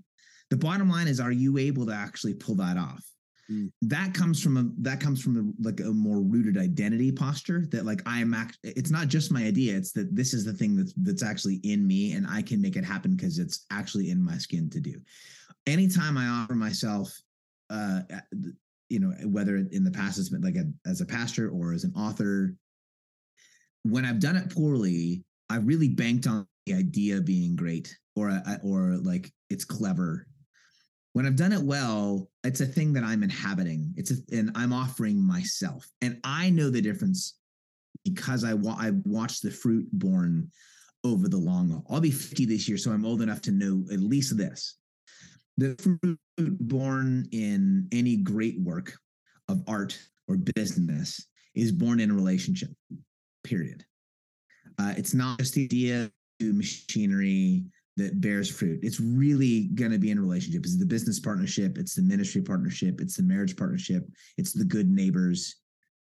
The 0.50 0.56
bottom 0.56 0.90
line 0.90 1.06
is, 1.06 1.20
are 1.20 1.32
you 1.32 1.58
able 1.58 1.86
to 1.86 1.92
actually 1.92 2.34
pull 2.34 2.56
that 2.56 2.76
off? 2.76 3.04
Mm. 3.50 3.70
that 3.82 4.14
comes 4.14 4.42
from 4.42 4.56
a 4.56 4.64
that 4.78 5.00
comes 5.00 5.22
from 5.22 5.36
a, 5.36 5.66
like 5.68 5.80
a 5.80 5.92
more 5.92 6.20
rooted 6.20 6.56
identity 6.56 7.12
posture 7.12 7.66
that 7.70 7.84
like 7.84 8.02
i 8.06 8.20
am 8.20 8.34
act 8.34 8.58
it's 8.62 8.90
not 8.90 9.08
just 9.08 9.32
my 9.32 9.44
idea 9.44 9.76
it's 9.76 9.92
that 9.92 10.14
this 10.14 10.34
is 10.34 10.44
the 10.44 10.52
thing 10.52 10.76
that's 10.76 10.92
that's 10.98 11.22
actually 11.22 11.56
in 11.64 11.86
me 11.86 12.12
and 12.12 12.26
i 12.28 12.42
can 12.42 12.60
make 12.60 12.76
it 12.76 12.84
happen 12.84 13.14
because 13.14 13.38
it's 13.38 13.66
actually 13.70 14.10
in 14.10 14.22
my 14.22 14.36
skin 14.36 14.68
to 14.70 14.80
do 14.80 15.00
anytime 15.66 16.16
i 16.16 16.26
offer 16.26 16.54
myself 16.54 17.12
uh 17.70 18.00
you 18.88 18.98
know 18.98 19.12
whether 19.26 19.56
in 19.56 19.84
the 19.84 19.90
past 19.90 20.18
it's 20.18 20.28
been 20.28 20.42
like 20.42 20.56
a, 20.56 20.64
as 20.88 21.00
a 21.00 21.06
pastor 21.06 21.50
or 21.50 21.72
as 21.72 21.84
an 21.84 21.92
author 21.94 22.54
when 23.84 24.04
i've 24.04 24.20
done 24.20 24.36
it 24.36 24.52
poorly 24.52 25.24
i 25.48 25.56
really 25.56 25.88
banked 25.88 26.26
on 26.26 26.46
the 26.66 26.74
idea 26.74 27.20
being 27.20 27.56
great 27.56 27.96
or 28.16 28.42
or 28.62 28.96
like 29.02 29.30
it's 29.48 29.64
clever 29.64 30.26
when 31.12 31.26
I've 31.26 31.36
done 31.36 31.52
it 31.52 31.62
well, 31.62 32.30
it's 32.44 32.60
a 32.60 32.66
thing 32.66 32.92
that 32.92 33.04
I'm 33.04 33.22
inhabiting. 33.22 33.92
It's 33.96 34.12
a, 34.12 34.14
and 34.32 34.50
I'm 34.54 34.72
offering 34.72 35.20
myself, 35.20 35.86
and 36.02 36.18
I 36.24 36.50
know 36.50 36.70
the 36.70 36.80
difference 36.80 37.38
because 38.04 38.44
I 38.44 38.54
wa- 38.54 38.76
I 38.78 38.92
watched 39.04 39.42
the 39.42 39.50
fruit 39.50 39.86
born 39.92 40.50
over 41.02 41.28
the 41.28 41.36
long 41.36 41.70
haul. 41.70 41.84
I'll 41.90 42.00
be 42.00 42.10
50 42.10 42.44
this 42.44 42.68
year, 42.68 42.78
so 42.78 42.92
I'm 42.92 43.04
old 43.04 43.22
enough 43.22 43.42
to 43.42 43.50
know 43.50 43.84
at 43.92 44.00
least 44.00 44.36
this: 44.36 44.76
the 45.56 45.76
fruit 45.76 46.18
born 46.60 47.28
in 47.32 47.88
any 47.92 48.16
great 48.16 48.60
work 48.60 48.92
of 49.48 49.62
art 49.66 49.98
or 50.28 50.36
business 50.36 51.26
is 51.54 51.72
born 51.72 51.98
in 52.00 52.10
a 52.10 52.14
relationship. 52.14 52.70
Period. 53.42 53.84
Uh, 54.78 54.94
it's 54.96 55.14
not 55.14 55.38
just 55.38 55.54
the 55.54 55.64
idea 55.64 56.04
of 56.04 56.54
machinery 56.54 57.64
that 57.96 58.20
bears 58.20 58.50
fruit. 58.50 58.80
It's 58.82 59.00
really 59.00 59.68
going 59.74 59.90
to 59.90 59.98
be 59.98 60.10
in 60.10 60.20
relationship. 60.20 60.62
It's 60.64 60.78
the 60.78 60.86
business 60.86 61.20
partnership, 61.20 61.78
it's 61.78 61.94
the 61.94 62.02
ministry 62.02 62.42
partnership, 62.42 63.00
it's 63.00 63.16
the 63.16 63.22
marriage 63.22 63.56
partnership, 63.56 64.08
it's 64.38 64.52
the 64.52 64.64
good 64.64 64.88
neighbors. 64.88 65.56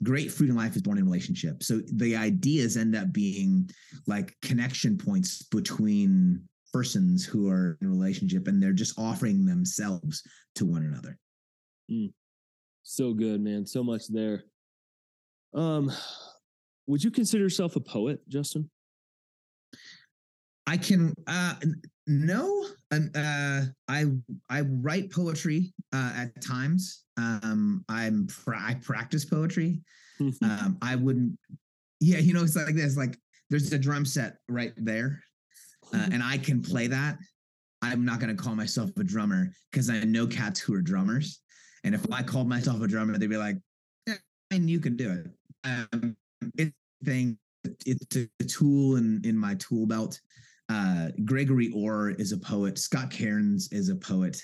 Great 0.04 0.32
fruit 0.32 0.50
in 0.50 0.56
life 0.56 0.75
is 0.75 0.82
born 0.82 0.98
in 0.98 1.06
relationship. 1.06 1.63
So 1.63 1.82
the 1.94 2.15
ideas 2.15 2.75
end 2.75 2.96
up 2.96 3.13
being 3.13 3.70
like 4.08 4.36
connection 4.42 4.98
points 4.98 5.44
between 5.44 6.42
persons 6.74 7.24
who 7.24 7.50
are 7.50 7.77
in 7.82 7.89
relationship 7.89 8.48
and 8.48 8.62
they're 8.62 8.74
just 8.74 9.00
offering 9.00 9.46
themselves 9.46 10.22
to 10.56 10.65
one 10.65 10.84
another. 10.84 11.18
Mm. 11.89 12.12
So 12.84 13.13
good, 13.13 13.42
man. 13.42 13.65
So 13.65 13.84
much 13.84 14.08
there. 14.10 14.44
Um, 15.54 15.92
would 16.88 17.04
you 17.04 17.12
consider 17.12 17.44
yourself 17.44 17.77
a 17.77 17.80
poet, 17.80 18.20
Justin? 18.27 18.70
I 20.67 20.77
can 20.77 21.13
uh 21.27 21.55
no 22.07 22.67
uh 22.91 23.62
I 23.88 24.05
I 24.50 24.62
write 24.62 25.12
poetry 25.12 25.74
uh 25.93 26.13
at 26.15 26.41
times. 26.41 27.03
Um 27.17 27.84
I'm 27.89 28.27
I 28.48 28.75
practice 28.75 29.25
poetry. 29.25 29.81
um 30.43 30.77
I 30.81 30.95
wouldn't 30.95 31.38
yeah, 32.00 32.17
you 32.17 32.34
know 32.34 32.43
it's 32.43 32.55
like 32.55 32.75
this 32.75 32.98
like 32.98 33.17
there's 33.50 33.72
a 33.74 33.79
drum 33.79 34.05
set 34.05 34.38
right 34.50 34.74
there. 34.77 35.22
Uh, 35.93 36.07
and 36.12 36.24
I 36.24 36.38
can 36.38 36.62
play 36.62 36.88
that. 36.88 37.17
I'm 37.81 38.03
not 38.03 38.19
going 38.19 38.36
to 38.36 38.41
call 38.41 38.55
myself 38.55 38.89
a 38.98 39.03
drummer 39.03 39.51
because 39.72 39.89
I 39.89 40.00
know 40.00 40.25
cats 40.25 40.60
who 40.60 40.74
are 40.74 40.81
drummers. 40.81 41.41
And 41.84 41.93
if 41.93 42.12
I 42.12 42.24
called 42.24 42.50
myself 42.50 42.81
a 42.81 42.88
drummer, 42.88 43.17
they'd 43.17 43.29
be 43.29 43.38
like, 43.38 43.57
yeah, 44.07 44.15
and 44.50 44.67
you 44.67 44.79
can 44.79 44.98
do 44.98 45.12
it. 45.12 45.27
Um, 45.63 46.17
it's 46.57 46.74
thing. 47.03 47.38
It's 47.86 48.15
a 48.15 48.43
tool 48.43 48.95
in 48.95 49.22
in 49.24 49.38
my 49.38 49.55
tool 49.55 49.86
belt 49.86 50.19
uh, 50.69 51.10
Gregory 51.24 51.72
Orr 51.75 52.12
is 52.12 52.31
a 52.31 52.38
poet. 52.38 52.77
Scott 52.77 53.12
Cairns 53.12 53.72
is 53.72 53.89
a 53.89 53.95
poet. 53.95 54.41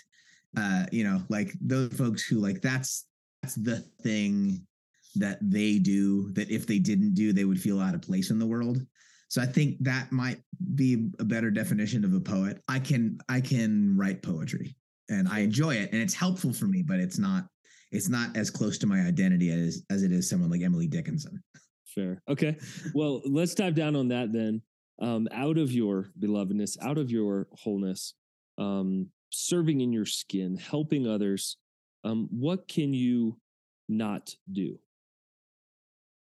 Uh, 0.57 0.85
you 0.91 1.03
know, 1.03 1.21
like 1.29 1.53
those 1.61 1.93
folks 1.93 2.23
who 2.23 2.37
like 2.37 2.61
that's 2.61 3.05
that's 3.41 3.55
the 3.55 3.77
thing 4.01 4.65
that 5.15 5.39
they 5.41 5.79
do 5.79 6.31
that 6.33 6.49
if 6.49 6.67
they 6.67 6.79
didn't 6.79 7.13
do, 7.13 7.33
they 7.33 7.45
would 7.45 7.59
feel 7.59 7.79
out 7.79 7.95
of 7.95 8.01
place 8.01 8.29
in 8.29 8.39
the 8.39 8.45
world. 8.45 8.79
So 9.29 9.41
I 9.41 9.45
think 9.45 9.77
that 9.79 10.11
might 10.11 10.41
be 10.75 11.09
a 11.19 11.23
better 11.23 11.49
definition 11.49 12.03
of 12.03 12.13
a 12.13 12.19
poet. 12.19 12.61
I 12.67 12.79
can 12.79 13.17
I 13.29 13.41
can 13.41 13.95
write 13.97 14.21
poetry 14.21 14.75
and 15.09 15.27
I 15.27 15.39
enjoy 15.39 15.75
it 15.75 15.91
and 15.91 16.01
it's 16.01 16.13
helpful 16.13 16.53
for 16.53 16.65
me, 16.65 16.83
but 16.83 16.99
it's 16.99 17.17
not 17.17 17.45
it's 17.91 18.09
not 18.09 18.35
as 18.37 18.49
close 18.49 18.77
to 18.79 18.87
my 18.87 19.01
identity 19.01 19.49
as 19.49 19.83
as 19.89 20.03
it 20.03 20.11
is 20.11 20.29
someone 20.29 20.51
like 20.51 20.61
Emily 20.61 20.87
Dickinson. 20.87 21.41
Fair. 21.95 22.21
Okay. 22.29 22.57
Well, 22.93 23.21
let's 23.25 23.55
dive 23.55 23.75
down 23.75 23.95
on 23.95 24.09
that 24.09 24.31
then 24.31 24.61
um, 25.01 25.27
out 25.31 25.57
of 25.57 25.71
your 25.71 26.11
belovedness, 26.19 26.77
out 26.81 26.97
of 26.97 27.11
your 27.11 27.47
wholeness, 27.53 28.13
um, 28.57 29.07
serving 29.31 29.81
in 29.81 29.91
your 29.91 30.05
skin, 30.05 30.55
helping 30.55 31.07
others, 31.07 31.57
um, 32.03 32.27
what 32.31 32.67
can 32.67 32.93
you 32.93 33.37
not 33.89 34.33
do 34.51 34.77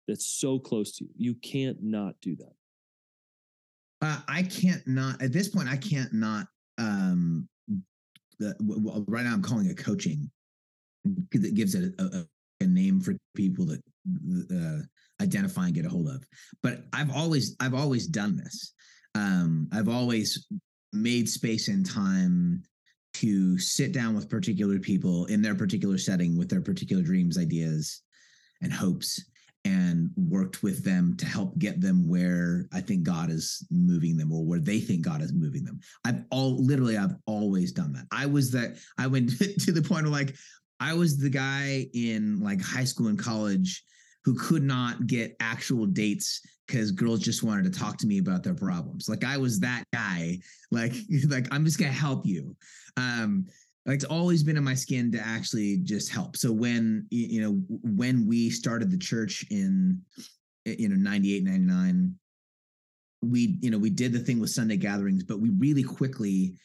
that's 0.07 0.25
so 0.25 0.59
close 0.59 0.97
to 0.97 1.05
you? 1.05 1.09
You 1.15 1.33
can't 1.35 1.81
not 1.81 2.15
do 2.21 2.35
that. 2.35 2.53
Uh, 4.01 4.19
I 4.27 4.43
can't 4.43 4.85
not 4.85 5.21
at 5.21 5.31
this 5.31 5.47
point. 5.47 5.69
I 5.69 5.77
can't 5.77 6.13
not. 6.13 6.47
Um, 6.77 7.47
the, 8.37 8.53
well, 8.59 9.05
right 9.07 9.23
now, 9.23 9.33
I'm 9.33 9.41
calling 9.41 9.67
it 9.67 9.77
coaching 9.77 10.29
it 11.31 11.53
gives 11.53 11.75
it 11.75 11.93
a, 11.99 12.03
a, 12.03 12.25
a 12.61 12.67
name 12.67 12.99
for 12.99 13.15
people 13.35 13.65
that 13.65 13.81
uh, 14.51 14.81
identify 15.21 15.65
and 15.65 15.73
get 15.73 15.85
a 15.85 15.89
hold 15.89 16.07
of. 16.07 16.23
But 16.61 16.83
I've 16.93 17.15
always 17.15 17.55
I've 17.59 17.73
always 17.73 18.07
done 18.07 18.35
this. 18.37 18.73
Um, 19.13 19.69
I've 19.71 19.89
always 19.89 20.47
made 20.91 21.29
space 21.29 21.67
and 21.67 21.85
time 21.85 22.63
to 23.15 23.57
sit 23.57 23.93
down 23.93 24.13
with 24.13 24.29
particular 24.29 24.77
people 24.77 25.25
in 25.25 25.41
their 25.41 25.55
particular 25.55 25.97
setting 25.97 26.37
with 26.37 26.49
their 26.49 26.61
particular 26.61 27.01
dreams, 27.01 27.37
ideas, 27.37 28.01
and 28.61 28.73
hopes, 28.73 29.23
and 29.63 30.11
worked 30.17 30.63
with 30.63 30.83
them 30.83 31.15
to 31.17 31.25
help 31.25 31.57
get 31.57 31.79
them 31.79 32.07
where 32.07 32.67
I 32.73 32.81
think 32.81 33.03
God 33.03 33.29
is 33.29 33.65
moving 33.71 34.17
them 34.17 34.31
or 34.33 34.45
where 34.45 34.59
they 34.59 34.79
think 34.79 35.01
God 35.01 35.21
is 35.21 35.33
moving 35.33 35.63
them. 35.63 35.79
I've 36.03 36.23
all 36.29 36.61
literally 36.61 36.97
I've 36.97 37.15
always 37.25 37.71
done 37.71 37.93
that. 37.93 38.05
I 38.11 38.25
was 38.25 38.51
that 38.51 38.77
I 38.97 39.07
went 39.07 39.31
to 39.61 39.71
the 39.71 39.81
point 39.81 40.05
of 40.05 40.11
like 40.11 40.35
I 40.79 40.93
was 40.93 41.17
the 41.17 41.29
guy 41.29 41.87
in 41.93 42.41
like 42.41 42.61
high 42.61 42.83
school 42.83 43.07
and 43.07 43.17
college 43.17 43.81
who 44.25 44.33
could 44.33 44.63
not 44.63 45.05
get 45.05 45.35
actual 45.39 45.85
dates 45.85 46.41
because 46.67 46.91
girls 46.91 47.19
just 47.19 47.43
wanted 47.43 47.63
to 47.63 47.79
talk 47.79 47.95
to 47.97 48.07
me 48.07 48.17
about 48.17 48.43
their 48.43 48.55
problems. 48.55 49.07
Like 49.07 49.23
I 49.23 49.37
was 49.37 49.59
that 49.59 49.83
guy. 49.93 50.39
Like, 50.71 50.93
like 51.29 51.47
I'm 51.51 51.63
just 51.63 51.77
gonna 51.77 51.91
help 51.91 52.25
you. 52.25 52.55
Um, 52.97 53.45
like 53.85 53.95
it's 53.95 54.03
always 54.03 54.41
been 54.41 54.57
in 54.57 54.63
my 54.63 54.73
skin 54.73 55.11
to 55.11 55.19
actually 55.19 55.77
just 55.77 56.11
help. 56.11 56.35
So 56.35 56.51
when 56.51 57.05
you 57.11 57.41
know 57.41 57.61
when 57.83 58.25
we 58.25 58.49
started 58.49 58.89
the 58.89 58.97
church 58.97 59.45
in 59.51 60.01
you 60.65 60.89
know 60.89 60.95
98 60.95 61.43
99 61.43 62.15
we 63.21 63.57
you 63.61 63.69
know 63.69 63.77
we 63.77 63.89
did 63.89 64.11
the 64.11 64.19
thing 64.19 64.39
with 64.39 64.49
sunday 64.49 64.77
gatherings 64.77 65.23
but 65.23 65.39
we 65.39 65.49
really 65.51 65.83
quickly 65.83 66.55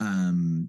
um 0.00 0.68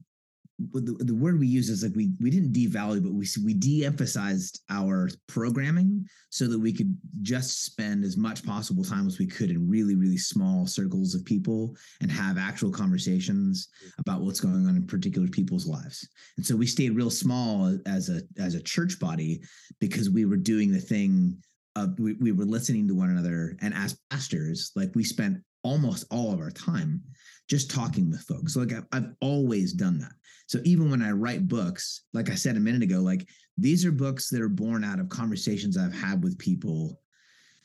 the, 0.74 1.04
the 1.04 1.16
word 1.16 1.40
we 1.40 1.48
use 1.48 1.70
is 1.70 1.84
like 1.84 1.96
we 1.96 2.12
we 2.20 2.30
didn't 2.30 2.54
devalue, 2.54 3.04
but 3.04 3.14
we 3.14 3.28
we 3.44 3.54
de-emphasized 3.54 4.62
our 4.70 5.10
programming 5.28 6.06
so 6.30 6.48
that 6.48 6.60
we 6.60 6.74
could 6.74 6.96
just 7.22 7.66
spend 7.66 8.04
as 8.04 8.18
much 8.18 8.46
possible 8.46 8.84
time 8.84 9.08
as 9.08 9.20
we 9.20 9.28
could 9.28 9.50
in 9.50 9.70
really 9.70 9.96
really 9.96 10.18
small 10.18 10.66
circles 10.66 11.16
of 11.16 11.26
people 11.26 11.76
and 12.02 12.12
have 12.12 12.38
actual 12.38 12.72
conversations 12.72 13.70
about 14.00 14.22
what's 14.22 14.40
going 14.40 14.68
on 14.68 14.76
in 14.76 14.88
particular 14.88 15.28
people's 15.28 15.68
lives. 15.68 16.08
And 16.38 16.46
so 16.46 16.56
we 16.56 16.68
stayed 16.68 16.96
real 16.96 17.12
small 17.12 17.78
as 17.86 18.10
a 18.10 18.22
as 18.40 18.56
a 18.56 18.64
church 18.64 19.00
body 19.00 19.42
because 19.80 20.10
we 20.10 20.26
were 20.26 20.38
doing 20.38 20.72
the 20.72 20.80
thing 20.80 21.38
of 21.76 21.98
we, 22.00 22.14
we 22.14 22.32
were 22.32 22.46
listening 22.46 22.88
to 22.88 22.96
one 22.96 23.10
another 23.10 23.56
and 23.62 23.74
as 23.74 23.98
pastors 24.10 24.72
like 24.76 24.92
we 24.94 25.04
spent 25.04 25.38
almost 25.64 26.06
all 26.12 26.34
of 26.34 26.40
our 26.40 26.52
time 26.52 27.02
just 27.50 27.70
talking 27.70 28.10
with 28.10 28.22
folks. 28.22 28.54
So 28.54 28.62
like 28.62 28.74
I've, 28.74 28.86
I've 28.92 29.12
always 29.20 29.74
done 29.74 30.00
that. 30.00 30.14
So 30.48 30.60
even 30.64 30.90
when 30.90 31.02
I 31.02 31.12
write 31.12 31.48
books, 31.48 32.04
like 32.14 32.30
I 32.30 32.36
said 32.36 32.58
a 32.58 32.62
minute 32.62 32.84
ago, 32.84 33.00
like 33.00 33.28
these 33.58 33.86
are 33.86 33.92
books 33.92 34.30
that 34.30 34.42
are 34.42 34.50
born 34.50 34.84
out 34.84 35.00
of 35.00 35.10
conversations 35.10 35.78
I've 35.78 35.94
had 35.94 36.24
with 36.24 36.38
people 36.38 37.00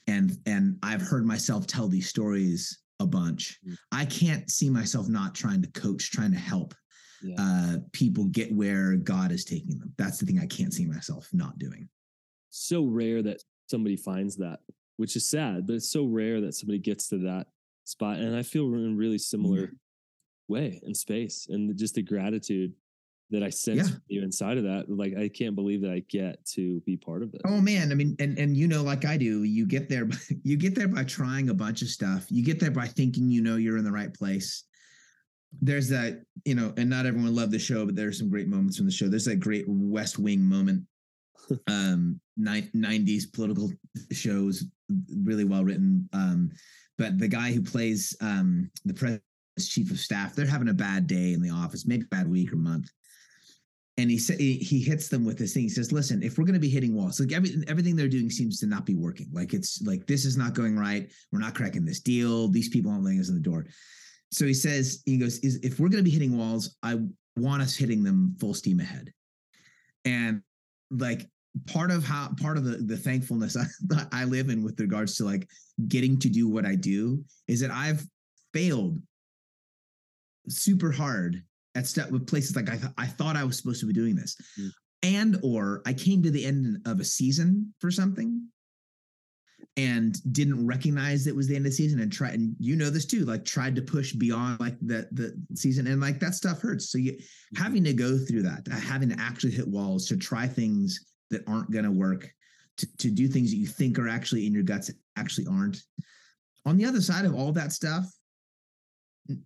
and 0.07 0.39
and 0.47 0.79
I've 0.83 1.03
heard 1.03 1.27
myself 1.27 1.67
tell 1.67 1.89
these 1.89 2.09
stories 2.09 2.79
a 3.01 3.07
bunch. 3.07 3.59
Mm-hmm. 3.65 3.75
I 3.93 4.05
can't 4.05 4.51
see 4.51 4.71
myself 4.71 5.09
not 5.09 5.35
trying 5.35 5.63
to 5.63 5.71
coach, 5.73 6.11
trying 6.11 6.33
to 6.33 6.39
help 6.39 6.75
yeah. 7.23 7.37
uh, 7.39 7.77
people 7.93 8.25
get 8.27 8.55
where 8.55 8.97
God 8.97 9.33
is 9.33 9.45
taking 9.45 9.79
them. 9.79 9.93
That's 9.99 10.19
the 10.19 10.27
thing 10.27 10.39
I 10.39 10.47
can't 10.47 10.73
see 10.73 10.87
myself 10.87 11.29
not 11.33 11.59
doing. 11.59 11.89
So 12.51 12.85
rare 12.85 13.23
that 13.23 13.43
somebody 13.69 13.97
finds 13.97 14.37
that, 14.37 14.61
which 14.97 15.17
is 15.17 15.29
sad, 15.29 15.67
but 15.67 15.75
it's 15.75 15.91
so 15.91 16.05
rare 16.05 16.41
that 16.43 16.55
somebody 16.55 16.79
gets 16.79 17.09
to 17.09 17.19
that 17.19 17.49
spot. 17.87 18.19
And 18.19 18.37
I 18.37 18.43
feel 18.43 18.65
in 18.75 18.97
really 18.97 19.19
similar 19.19 19.61
yeah. 19.61 19.67
way 20.49 20.81
in 20.85 20.95
space 20.95 21.47
and 21.49 21.77
just 21.77 21.95
the 21.95 22.03
gratitude 22.03 22.73
that 23.31 23.43
I 23.43 23.51
sense 23.51 23.91
yeah. 23.91 23.97
you 24.09 24.23
inside 24.23 24.59
of 24.59 24.65
that. 24.65 24.89
Like 24.89 25.17
I 25.17 25.29
can't 25.29 25.57
believe 25.57 25.83
that 25.83 25.91
I 25.91 26.03
get 26.09 26.45
to 26.53 26.81
be 26.81 26.97
part 26.97 27.23
of 27.23 27.33
this. 27.33 27.41
Oh 27.45 27.61
man. 27.61 27.91
I 27.91 27.95
mean, 27.95 28.17
and 28.19 28.39
and 28.39 28.57
you 28.57 28.69
know, 28.69 28.83
like 28.83 29.05
I 29.05 29.17
do, 29.17 29.43
you 29.43 29.67
get 29.67 29.89
there 29.89 30.09
you 30.43 30.57
get 30.57 30.75
there 30.75 30.89
by 30.89 31.05
trying 31.05 31.49
a 31.49 31.55
bunch 31.55 31.83
of 31.83 31.89
stuff. 31.89 32.27
You 32.31 32.45
get 32.45 32.61
there 32.61 32.71
by 32.71 32.87
thinking 32.87 33.31
you 33.31 33.43
know 33.43 33.57
you're 33.57 33.79
in 33.79 33.85
the 33.85 33.93
right 33.93 34.13
place. 34.13 34.65
There's 35.63 35.89
that, 35.89 36.23
you 36.45 36.55
know, 36.55 36.75
and 36.77 36.91
not 36.91 37.07
everyone 37.07 37.35
loved 37.35 37.53
the 37.53 37.59
show, 37.59 37.87
but 37.87 37.97
there's 37.97 38.19
some 38.19 38.29
great 38.29 38.49
moments 38.49 38.77
from 38.77 38.85
the 38.85 38.93
show. 38.93 39.09
There's 39.09 39.25
that 39.25 39.41
great 39.41 39.65
West 39.67 40.19
Wing 40.19 40.43
moment 40.43 40.83
um, 41.67 42.21
90s 42.39 43.33
political 43.33 43.71
shows, 44.13 44.65
really 45.23 45.45
well 45.45 45.65
written. 45.65 46.09
Um, 46.13 46.51
but 46.99 47.19
the 47.19 47.29
guy 47.29 47.53
who 47.53 47.63
plays 47.63 48.17
um, 48.21 48.71
the 48.85 48.95
president's 48.95 49.69
chief 49.69 49.91
of 49.91 49.99
staff, 49.99 50.35
they're 50.35 50.47
having 50.47 50.69
a 50.69 50.75
bad 50.75 51.07
day 51.07 51.33
in 51.33 51.43
the 51.43 51.51
office, 51.51 51.87
maybe 51.87 52.05
bad 52.11 52.29
week 52.29 52.53
or 52.53 52.57
month. 52.57 52.91
And 53.99 54.11
he 54.11 54.19
said 54.19 54.39
he 54.39 54.81
hits 54.83 55.09
them 55.09 55.25
with 55.25 55.39
this 55.39 55.55
thing. 55.55 55.63
He 55.63 55.71
says, 55.71 55.91
"Listen, 55.91 56.23
if 56.23 56.37
we're 56.37 56.45
going 56.45 56.53
to 56.53 56.61
be 56.61 56.69
hitting 56.69 56.95
walls, 56.95 57.19
like 57.19 57.33
everything, 57.33 57.65
everything 57.67 57.97
they're 57.97 58.09
doing 58.09 58.29
seems 58.29 58.61
to 58.61 58.67
not 58.67 58.85
be 58.85 58.95
working. 58.95 59.31
Like 59.33 59.55
it's 59.55 59.81
like 59.83 60.07
this 60.07 60.27
is 60.27 60.37
not 60.37 60.53
going 60.53 60.79
right. 60.79 61.11
We're 61.33 61.39
not 61.39 61.55
cracking 61.55 61.87
this 61.87 62.01
deal. 62.01 62.49
These 62.49 62.69
people 62.69 62.91
aren't 62.91 63.05
letting 63.05 63.21
us 63.21 63.31
in 63.31 63.35
the 63.35 63.41
door." 63.41 63.67
So 64.33 64.45
he 64.45 64.53
says, 64.53 65.03
he 65.07 65.17
goes, 65.17 65.39
"Is 65.39 65.57
if 65.63 65.81
we're 65.81 65.89
going 65.89 66.05
to 66.05 66.11
be 66.11 66.15
hitting 66.15 66.37
walls, 66.37 66.77
I 66.83 66.99
want 67.37 67.63
us 67.63 67.75
hitting 67.75 68.03
them 68.03 68.37
full 68.39 68.53
steam 68.53 68.81
ahead." 68.81 69.15
And 70.05 70.43
like 70.91 71.27
part 71.67 71.91
of 71.91 72.05
how 72.05 72.29
part 72.41 72.57
of 72.57 72.65
the 72.65 72.77
the 72.79 72.97
thankfulness 72.97 73.57
I, 73.93 74.07
I 74.13 74.25
live 74.25 74.51
in 74.51 74.63
with 74.63 74.79
regards 74.81 75.17
to 75.17 75.25
like 75.25 75.49
getting 75.89 76.19
to 76.21 76.29
do 76.29 76.49
what 76.49 76.67
I 76.67 76.75
do 76.75 77.23
is 77.49 77.61
that 77.61 77.71
I've 77.71 78.05
failed 78.53 79.01
super 80.49 80.91
hard 80.91 81.43
at 81.75 81.87
step 81.87 82.11
with 82.11 82.27
places 82.27 82.57
like 82.57 82.71
I, 82.71 82.77
th- 82.77 82.93
I 82.97 83.07
thought 83.07 83.37
I 83.37 83.45
was 83.45 83.59
supposed 83.59 83.81
to 83.81 83.87
be 83.87 83.93
doing 83.93 84.17
this. 84.17 84.37
Mm. 84.59 84.71
And 85.03 85.41
or 85.43 85.83
I 85.87 85.93
came 85.93 86.23
to 86.23 86.31
the 86.31 86.45
end 86.45 86.79
of 86.87 87.01
a 87.01 87.05
season 87.05 87.73
for 87.81 87.91
something 87.91 88.49
and 89.77 90.19
didn't 90.33 90.67
recognize 90.67 91.27
it 91.27 91.37
was 91.37 91.49
the 91.49 91.55
end 91.55 91.67
of 91.67 91.73
the 91.73 91.77
season 91.77 92.01
and 92.01 92.11
try 92.11 92.31
and 92.31 92.57
you 92.59 92.77
know 92.77 92.89
this 92.89 93.05
too 93.05 93.25
like 93.25 93.45
tried 93.45 93.77
to 93.77 93.83
push 93.83 94.13
beyond 94.13 94.59
like 94.59 94.79
the 94.81 95.07
the 95.13 95.39
season 95.55 95.87
and 95.87 96.01
like 96.01 96.19
that 96.19 96.35
stuff 96.35 96.63
hurts 96.63 96.91
so 96.91 96.99
you 96.99 97.13
mm-hmm. 97.13 97.63
having 97.63 97.85
to 97.85 97.93
go 97.93 98.17
through 98.17 98.43
that 98.43 98.67
having 98.69 99.09
to 99.09 99.17
actually 99.19 99.53
hit 99.53 99.69
walls 99.69 100.07
to 100.07 100.17
try 100.17 100.47
things 100.47 101.05
that 101.31 101.47
aren't 101.47 101.71
going 101.71 101.85
to 101.85 101.91
work 101.91 102.29
to, 102.79 102.97
to 102.99 103.11
do 103.11 103.29
things 103.29 103.51
that 103.51 103.57
you 103.57 103.67
think 103.67 103.99
are 103.99 104.09
actually 104.09 104.47
in 104.47 104.53
your 104.53 104.63
guts 104.63 104.91
actually 105.17 105.47
aren't 105.47 105.83
on 106.65 106.77
the 106.77 106.85
other 106.85 107.01
side 107.01 107.25
of 107.25 107.35
all 107.35 107.53
that 107.53 107.73
stuff 107.73 108.07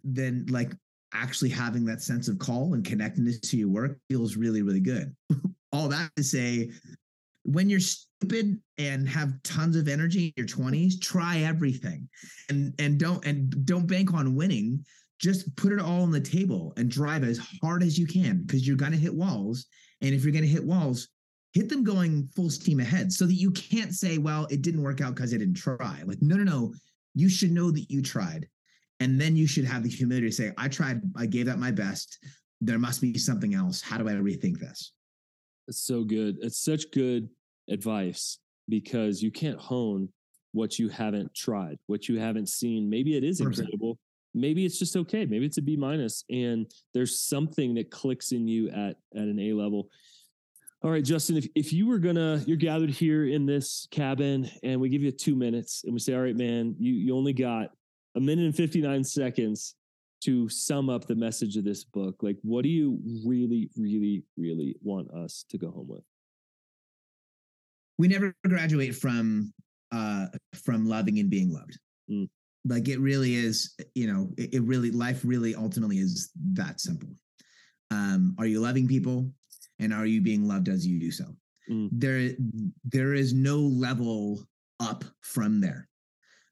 then 0.04 0.46
like 0.49 0.72
actually 1.12 1.50
having 1.50 1.84
that 1.84 2.02
sense 2.02 2.28
of 2.28 2.38
call 2.38 2.75
and 2.75 2.84
connectedness 2.84 3.40
to 3.40 3.56
your 3.56 3.68
work 3.68 3.99
feels 4.08 4.37
really, 4.37 4.62
really 4.62 4.80
good. 4.80 5.14
All 5.72 5.88
that 5.88 6.10
to 6.16 6.25
say, 6.25 6.70
when 7.44 7.70
you're 7.70 7.80
stupid 7.80 8.60
and 8.78 9.08
have 9.08 9.42
tons 9.42 9.76
of 9.76 9.88
energy 9.88 10.26
in 10.26 10.32
your 10.37 10.46
20s, 10.46 11.00
try 11.00 11.38
everything. 11.38 12.08
And 12.49 12.75
and 12.78 12.99
don't 12.99 13.25
and 13.25 13.64
don't 13.64 13.87
bank 13.87 14.12
on 14.12 14.34
winning. 14.34 14.84
Just 15.20 15.54
put 15.56 15.72
it 15.72 15.80
all 15.80 16.02
on 16.02 16.10
the 16.10 16.20
table 16.20 16.72
and 16.78 16.90
drive 16.90 17.25
as 17.25 17.38
hard 17.62 17.82
as 17.82 17.99
you 17.99 18.06
can 18.06 18.42
because 18.42 18.66
you're 18.66 18.76
gonna 18.76 18.96
hit 18.96 19.14
walls. 19.14 19.66
And 20.00 20.14
if 20.14 20.25
you're 20.25 20.32
gonna 20.32 20.46
hit 20.46 20.64
walls, 20.64 21.08
hit 21.52 21.69
them 21.69 21.83
going 21.83 22.28
full 22.35 22.50
steam 22.50 22.80
ahead 22.80 23.12
so 23.12 23.26
that 23.26 23.35
you 23.35 23.50
can't 23.50 23.95
say, 23.95 24.19
well, 24.19 24.47
it 24.50 24.62
didn't 24.62 24.83
work 24.83 25.00
out 25.00 25.14
because 25.14 25.35
I 25.35 25.38
didn't 25.38 25.54
try. 25.54 26.02
Like, 26.04 26.23
no, 26.23 26.37
no, 26.37 26.45
no. 26.45 26.75
You 27.14 27.28
should 27.28 27.50
know 27.50 27.71
that 27.71 27.90
you 27.90 28.02
tried 28.02 28.49
and 29.00 29.21
then 29.21 29.35
you 29.35 29.47
should 29.47 29.64
have 29.64 29.83
the 29.83 29.88
humility 29.88 30.28
to 30.28 30.33
say, 30.33 30.52
I 30.57 30.69
tried, 30.69 31.02
I 31.16 31.26
gave 31.26 31.47
that 31.47 31.59
my 31.59 31.71
best. 31.71 32.19
There 32.61 32.78
must 32.78 33.00
be 33.00 33.16
something 33.19 33.54
else. 33.54 33.80
How 33.80 33.99
do 33.99 34.09
I 34.09 34.12
rethink 34.12 34.61
this? 34.61 34.92
It's 35.66 35.80
so 35.80 36.04
good. 36.04 36.37
It's 36.40 36.62
such 36.62 36.90
good 36.92 37.28
advice 37.69 38.38
because 38.69 39.23
you 39.23 39.30
can't 39.30 39.59
hone 39.59 40.09
what 40.52 40.78
you 40.78 40.88
haven't 40.88 41.35
tried, 41.35 41.78
what 41.87 42.09
you 42.09 42.19
haven't 42.19 42.49
seen. 42.49 42.88
Maybe 42.90 43.16
it 43.16 43.25
is 43.25 43.40
100%. 43.40 43.47
incredible. 43.59 43.99
Maybe 44.35 44.64
it's 44.64 44.78
just 44.78 44.97
okay. 44.97 45.26
Maybe 45.26 45.47
it's 45.47 45.59
a 45.59 45.62
B 45.62 45.76
minus, 45.76 46.25
and 46.30 46.71
there's 46.95 47.21
something 47.21 47.75
that 47.75 47.90
clicks 47.90 48.30
in 48.30 48.47
you 48.47 48.69
at 48.69 48.97
at 49.14 49.23
an 49.23 49.40
A 49.40 49.52
level. 49.52 49.88
All 50.82 50.90
right, 50.90 51.04
Justin, 51.04 51.37
if, 51.37 51.46
if 51.54 51.72
you 51.75 51.87
were 51.87 51.99
gonna, 51.99 52.42
you're 52.46 52.56
gathered 52.56 52.90
here 52.90 53.26
in 53.26 53.44
this 53.44 53.87
cabin 53.90 54.50
and 54.62 54.80
we 54.80 54.88
give 54.88 55.02
you 55.02 55.12
two 55.12 55.37
minutes 55.37 55.82
and 55.84 55.92
we 55.92 55.99
say, 55.99 56.14
all 56.14 56.22
right, 56.22 56.37
man, 56.37 56.75
you, 56.78 56.94
you 56.94 57.14
only 57.14 57.34
got 57.34 57.70
a 58.16 58.20
minute 58.20 58.46
and 58.46 58.56
59 58.56 59.04
seconds 59.04 59.75
to 60.22 60.49
sum 60.49 60.90
up 60.90 61.06
the 61.06 61.14
message 61.14 61.56
of 61.56 61.64
this 61.64 61.84
book. 61.84 62.16
Like 62.22 62.37
what 62.42 62.62
do 62.62 62.68
you 62.68 62.98
really 63.26 63.70
really 63.76 64.24
really 64.37 64.76
want 64.83 65.11
us 65.12 65.44
to 65.50 65.59
go 65.59 65.70
home 65.70 65.88
with? 65.88 66.02
We 67.98 68.09
never 68.09 68.35
graduate 68.46 68.94
from 68.94 69.52
uh 69.92 70.26
from 70.55 70.87
loving 70.87 71.18
and 71.18 71.31
being 71.31 71.52
loved. 71.52 71.78
Mm. 72.11 72.28
like 72.64 72.88
it 72.88 72.98
really 72.98 73.35
is 73.35 73.74
you 73.94 74.12
know 74.12 74.31
it, 74.37 74.55
it, 74.55 74.62
really 74.62 74.90
life 74.90 75.20
really 75.24 75.55
ultimately 75.55 75.98
is 75.98 76.31
that 76.52 76.81
simple. 76.81 77.11
Um 77.90 78.35
are 78.38 78.46
you 78.46 78.61
loving 78.61 78.88
people 78.88 79.31
and 79.81 79.93
are 79.93 80.07
you 80.07 80.21
being 80.21 80.47
loved 80.47 80.69
as 80.69 80.87
you 80.87 81.01
do 81.01 81.11
so 81.11 81.25
mm. 81.69 81.88
there 81.90 82.31
there 82.85 83.14
is 83.14 83.35
no 83.35 83.57
level 83.57 84.40
up 84.79 85.05
from 85.21 85.61
there 85.61 85.88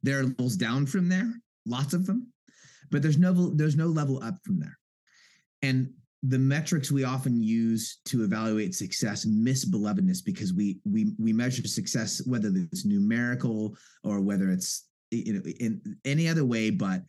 there 0.03 0.19
are 0.19 0.25
levels 0.25 0.57
down 0.57 0.85
from 0.85 1.09
there 1.09 1.33
lots 1.69 1.93
of 1.93 2.07
them, 2.07 2.27
but 2.91 3.03
there's 3.03 3.19
no 3.19 3.51
there's 3.55 3.77
no 3.77 3.87
level 3.87 4.23
up 4.23 4.35
from 4.45 4.59
there. 4.59 4.79
And 5.63 5.91
the 6.25 6.39
metrics 6.39 6.91
we 6.91 7.05
often 7.05 7.41
use 7.41 8.01
to 8.07 8.25
evaluate 8.25 8.75
success 8.75 9.25
miss 9.25 9.65
belovedness 9.65 10.25
because 10.25 10.53
we 10.53 10.81
we 10.85 11.13
we 11.19 11.33
measure 11.33 11.67
success 11.67 12.21
whether 12.27 12.51
it's 12.55 12.85
numerical 12.85 13.77
or 14.03 14.21
whether 14.21 14.51
it's 14.51 14.89
you 15.13 15.35
know 15.35 15.43
in 15.61 15.81
any 16.05 16.29
other 16.29 16.45
way 16.45 16.71
but 16.71 17.03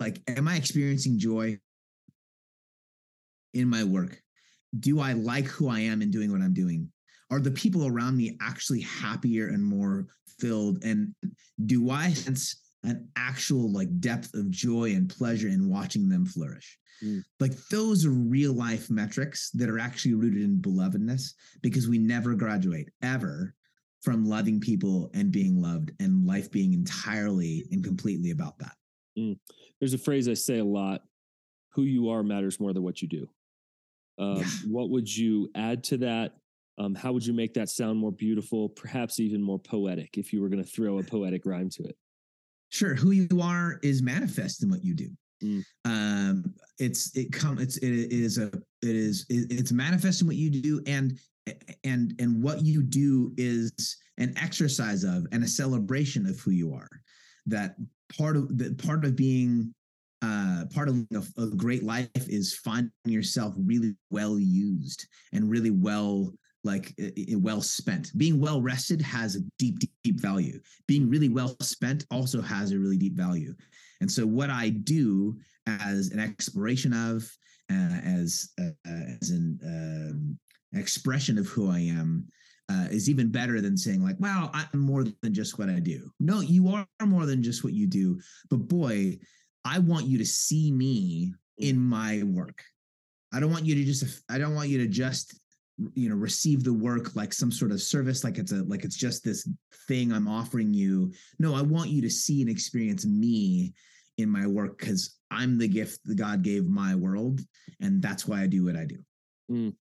like 0.00 0.22
am 0.26 0.48
i 0.48 0.56
experiencing 0.56 1.18
joy 1.18 1.58
in 3.52 3.68
my 3.68 3.84
work 3.84 4.22
do 4.80 5.00
i 5.00 5.12
like 5.12 5.46
who 5.46 5.68
i 5.68 5.80
am 5.80 6.02
in 6.02 6.10
doing 6.10 6.30
what 6.30 6.40
i'm 6.40 6.54
doing 6.54 6.88
are 7.30 7.40
the 7.40 7.50
people 7.50 7.86
around 7.86 8.16
me 8.16 8.36
actually 8.40 8.80
happier 8.80 9.48
and 9.48 9.62
more 9.62 10.06
filled 10.38 10.82
and 10.84 11.14
do 11.66 11.90
i 11.90 12.10
sense 12.12 12.66
an 12.86 13.08
actual 13.16 13.70
like 13.70 14.00
depth 14.00 14.32
of 14.34 14.50
joy 14.50 14.92
and 14.92 15.08
pleasure 15.08 15.48
in 15.48 15.68
watching 15.68 16.08
them 16.08 16.24
flourish. 16.24 16.78
Mm. 17.04 17.22
Like 17.40 17.52
those 17.70 18.06
are 18.06 18.10
real 18.10 18.52
life 18.52 18.90
metrics 18.90 19.50
that 19.50 19.68
are 19.68 19.78
actually 19.78 20.14
rooted 20.14 20.42
in 20.42 20.60
belovedness 20.60 21.32
because 21.62 21.88
we 21.88 21.98
never 21.98 22.34
graduate 22.34 22.88
ever 23.02 23.54
from 24.02 24.24
loving 24.24 24.60
people 24.60 25.10
and 25.14 25.32
being 25.32 25.60
loved 25.60 25.90
and 26.00 26.26
life 26.26 26.50
being 26.50 26.72
entirely 26.72 27.66
and 27.72 27.82
completely 27.82 28.30
about 28.30 28.58
that. 28.58 28.74
Mm. 29.18 29.38
There's 29.80 29.94
a 29.94 29.98
phrase 29.98 30.28
I 30.28 30.34
say 30.34 30.58
a 30.58 30.64
lot 30.64 31.02
who 31.72 31.82
you 31.82 32.08
are 32.08 32.22
matters 32.22 32.60
more 32.60 32.72
than 32.72 32.82
what 32.82 33.02
you 33.02 33.08
do. 33.08 33.28
Um, 34.18 34.36
yeah. 34.38 34.44
What 34.68 34.90
would 34.90 35.14
you 35.14 35.50
add 35.54 35.84
to 35.84 35.98
that? 35.98 36.32
Um, 36.78 36.94
how 36.94 37.12
would 37.12 37.24
you 37.24 37.32
make 37.32 37.54
that 37.54 37.70
sound 37.70 37.98
more 37.98 38.12
beautiful, 38.12 38.68
perhaps 38.68 39.18
even 39.18 39.42
more 39.42 39.58
poetic 39.58 40.18
if 40.18 40.32
you 40.32 40.42
were 40.42 40.48
going 40.48 40.62
to 40.62 40.70
throw 40.70 40.98
a 40.98 41.02
poetic 41.02 41.46
rhyme 41.46 41.70
to 41.70 41.84
it? 41.84 41.96
sure 42.70 42.94
who 42.94 43.10
you 43.10 43.40
are 43.40 43.78
is 43.82 44.02
manifest 44.02 44.62
in 44.62 44.70
what 44.70 44.84
you 44.84 44.94
do 44.94 45.10
mm. 45.42 45.64
um 45.84 46.44
it's 46.78 47.16
it 47.16 47.32
come 47.32 47.58
it's 47.58 47.76
it 47.78 48.12
is 48.12 48.38
a 48.38 48.46
it 48.46 48.96
is 48.96 49.26
it, 49.28 49.46
it's 49.50 49.72
manifest 49.72 50.20
in 50.20 50.26
what 50.26 50.36
you 50.36 50.50
do 50.50 50.80
and 50.86 51.18
and 51.84 52.14
and 52.18 52.42
what 52.42 52.64
you 52.64 52.82
do 52.82 53.32
is 53.36 53.96
an 54.18 54.32
exercise 54.36 55.04
of 55.04 55.26
and 55.32 55.44
a 55.44 55.48
celebration 55.48 56.26
of 56.26 56.38
who 56.40 56.50
you 56.50 56.74
are 56.74 56.88
that 57.46 57.76
part 58.16 58.36
of 58.36 58.58
the 58.58 58.74
part 58.74 59.04
of 59.04 59.14
being 59.14 59.72
uh, 60.26 60.64
part 60.74 60.88
of 60.88 61.06
a, 61.14 61.42
a, 61.42 61.46
great 61.50 61.84
life 61.84 62.08
is 62.14 62.54
finding 62.54 62.90
yourself 63.04 63.54
really 63.56 63.94
well 64.10 64.38
used 64.38 65.06
and 65.32 65.50
really 65.50 65.70
well 65.70 66.32
like 66.64 66.92
well 67.36 67.62
spent. 67.62 68.10
Being 68.18 68.40
well 68.40 68.60
rested 68.60 69.00
has 69.02 69.36
a 69.36 69.40
deep, 69.58 69.78
deep, 69.78 69.92
deep 70.02 70.20
value. 70.20 70.58
Being 70.88 71.08
really 71.08 71.28
well 71.28 71.56
spent 71.60 72.04
also 72.10 72.42
has 72.42 72.72
a 72.72 72.78
really 72.78 72.96
deep 72.96 73.14
value. 73.14 73.54
And 74.00 74.10
so, 74.10 74.26
what 74.26 74.50
I 74.50 74.70
do 74.70 75.36
as 75.66 76.10
an 76.10 76.18
exploration 76.18 76.92
of, 76.92 77.30
uh, 77.70 78.00
as 78.04 78.50
uh, 78.60 78.90
as 79.20 79.30
an 79.30 79.58
um, 79.64 80.38
expression 80.78 81.38
of 81.38 81.46
who 81.46 81.70
I 81.70 81.78
am, 81.78 82.26
uh, 82.68 82.88
is 82.90 83.08
even 83.08 83.30
better 83.30 83.60
than 83.60 83.76
saying 83.76 84.02
like, 84.02 84.18
"Wow, 84.18 84.50
I'm 84.52 84.80
more 84.80 85.04
than 85.22 85.32
just 85.32 85.58
what 85.58 85.70
I 85.70 85.78
do." 85.78 86.10
No, 86.18 86.40
you 86.40 86.68
are 86.68 86.86
more 87.06 87.26
than 87.26 87.42
just 87.42 87.62
what 87.62 87.74
you 87.74 87.86
do. 87.86 88.20
But 88.50 88.68
boy, 88.68 89.18
I 89.66 89.80
want 89.80 90.06
you 90.06 90.16
to 90.18 90.24
see 90.24 90.70
me 90.70 91.34
in 91.58 91.78
my 91.78 92.22
work. 92.22 92.62
I 93.34 93.40
don't 93.40 93.50
want 93.50 93.66
you 93.66 93.74
to 93.74 93.84
just. 93.84 94.22
I 94.30 94.38
don't 94.38 94.54
want 94.54 94.68
you 94.68 94.78
to 94.78 94.86
just 94.86 95.38
you 95.94 96.08
know 96.08 96.14
receive 96.14 96.64
the 96.64 96.72
work 96.72 97.14
like 97.14 97.34
some 97.34 97.52
sort 97.52 97.70
of 97.70 97.82
service 97.82 98.24
like 98.24 98.38
it's 98.38 98.52
a 98.52 98.62
like 98.64 98.82
it's 98.82 98.96
just 98.96 99.22
this 99.22 99.46
thing 99.86 100.10
i'm 100.10 100.26
offering 100.26 100.72
you 100.72 101.12
no 101.38 101.54
i 101.54 101.60
want 101.60 101.90
you 101.90 102.00
to 102.00 102.08
see 102.08 102.40
and 102.40 102.48
experience 102.48 103.04
me 103.04 103.74
in 104.16 104.26
my 104.26 104.46
work 104.46 104.78
because 104.78 105.18
i'm 105.30 105.58
the 105.58 105.68
gift 105.68 106.00
that 106.06 106.16
god 106.16 106.40
gave 106.40 106.66
my 106.66 106.94
world 106.94 107.40
and 107.82 108.00
that's 108.00 108.26
why 108.26 108.40
i 108.40 108.46
do 108.46 108.64
what 108.64 108.74
i 108.74 108.86
do 108.86 108.96
mm. 109.50 109.74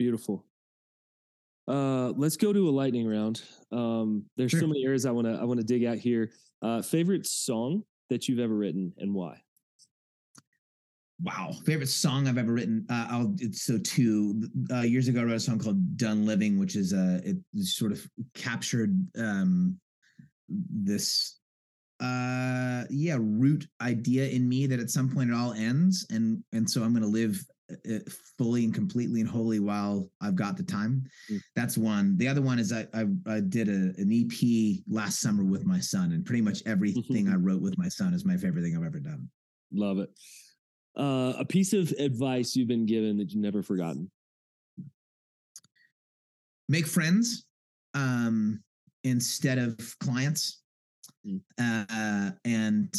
beautiful 0.00 0.44
uh 1.68 2.08
let's 2.16 2.36
go 2.36 2.52
to 2.52 2.68
a 2.68 2.72
lightning 2.72 3.06
round 3.06 3.40
um 3.70 4.24
there's 4.36 4.50
sure. 4.50 4.60
so 4.60 4.66
many 4.66 4.84
areas 4.84 5.06
i 5.06 5.12
want 5.12 5.28
to 5.28 5.34
i 5.34 5.44
want 5.44 5.60
to 5.60 5.64
dig 5.64 5.84
out 5.84 5.96
here 5.96 6.32
uh 6.62 6.82
favorite 6.82 7.24
song 7.24 7.84
that 8.12 8.28
you've 8.28 8.38
ever 8.38 8.54
written 8.54 8.92
and 8.98 9.12
why 9.12 9.40
Wow, 11.22 11.52
favorite 11.64 11.88
song 11.88 12.26
I've 12.26 12.38
ever 12.38 12.52
written. 12.52 12.84
Uh, 12.90 13.06
I'll 13.08 13.36
so 13.52 13.78
two 13.78 14.42
uh, 14.72 14.80
years 14.80 15.06
ago 15.06 15.20
I 15.20 15.24
wrote 15.24 15.34
a 15.34 15.40
song 15.40 15.60
called 15.60 15.96
"Done 15.96 16.26
Living," 16.26 16.58
which 16.58 16.74
is 16.74 16.92
a 16.92 16.98
uh, 16.98 17.20
it 17.22 17.36
sort 17.64 17.92
of 17.92 18.04
captured 18.34 18.96
um, 19.16 19.78
this 20.48 21.38
uh 22.00 22.82
yeah 22.90 23.16
root 23.20 23.68
idea 23.80 24.26
in 24.26 24.48
me 24.48 24.66
that 24.66 24.80
at 24.80 24.90
some 24.90 25.08
point 25.08 25.30
it 25.30 25.34
all 25.34 25.52
ends 25.52 26.04
and 26.10 26.42
and 26.52 26.68
so 26.68 26.82
i'm 26.82 26.92
going 26.92 27.02
to 27.02 27.08
live 27.08 27.40
fully 28.38 28.64
and 28.64 28.74
completely 28.74 29.20
and 29.20 29.28
wholly 29.28 29.60
while 29.60 30.08
i've 30.20 30.36
got 30.36 30.56
the 30.56 30.62
time. 30.62 31.04
Mm. 31.30 31.40
that's 31.54 31.76
one. 31.78 32.16
The 32.16 32.28
other 32.28 32.42
one 32.42 32.58
is 32.58 32.72
i 32.72 32.86
i, 32.94 33.04
I 33.26 33.40
did 33.40 33.68
a, 33.68 33.92
an 34.00 34.10
ep 34.12 34.82
last 34.88 35.20
summer 35.20 35.44
with 35.44 35.64
my 35.64 35.80
son 35.80 36.12
and 36.12 36.24
pretty 36.24 36.42
much 36.42 36.62
everything 36.66 37.28
i 37.28 37.34
wrote 37.36 37.62
with 37.62 37.76
my 37.78 37.88
son 37.88 38.14
is 38.14 38.24
my 38.24 38.36
favorite 38.36 38.62
thing 38.62 38.76
i've 38.76 38.84
ever 38.84 39.00
done. 39.00 39.28
Love 39.72 39.98
it. 39.98 40.10
Uh 40.96 41.34
a 41.38 41.44
piece 41.44 41.72
of 41.72 41.90
advice 41.92 42.56
you've 42.56 42.68
been 42.68 42.86
given 42.86 43.16
that 43.18 43.30
you've 43.30 43.42
never 43.42 43.62
forgotten? 43.62 44.10
Make 46.68 46.86
friends 46.86 47.46
um 47.94 48.62
instead 49.04 49.58
of 49.58 49.78
clients 49.98 50.62
mm. 51.26 51.40
uh, 51.58 52.30
and 52.44 52.94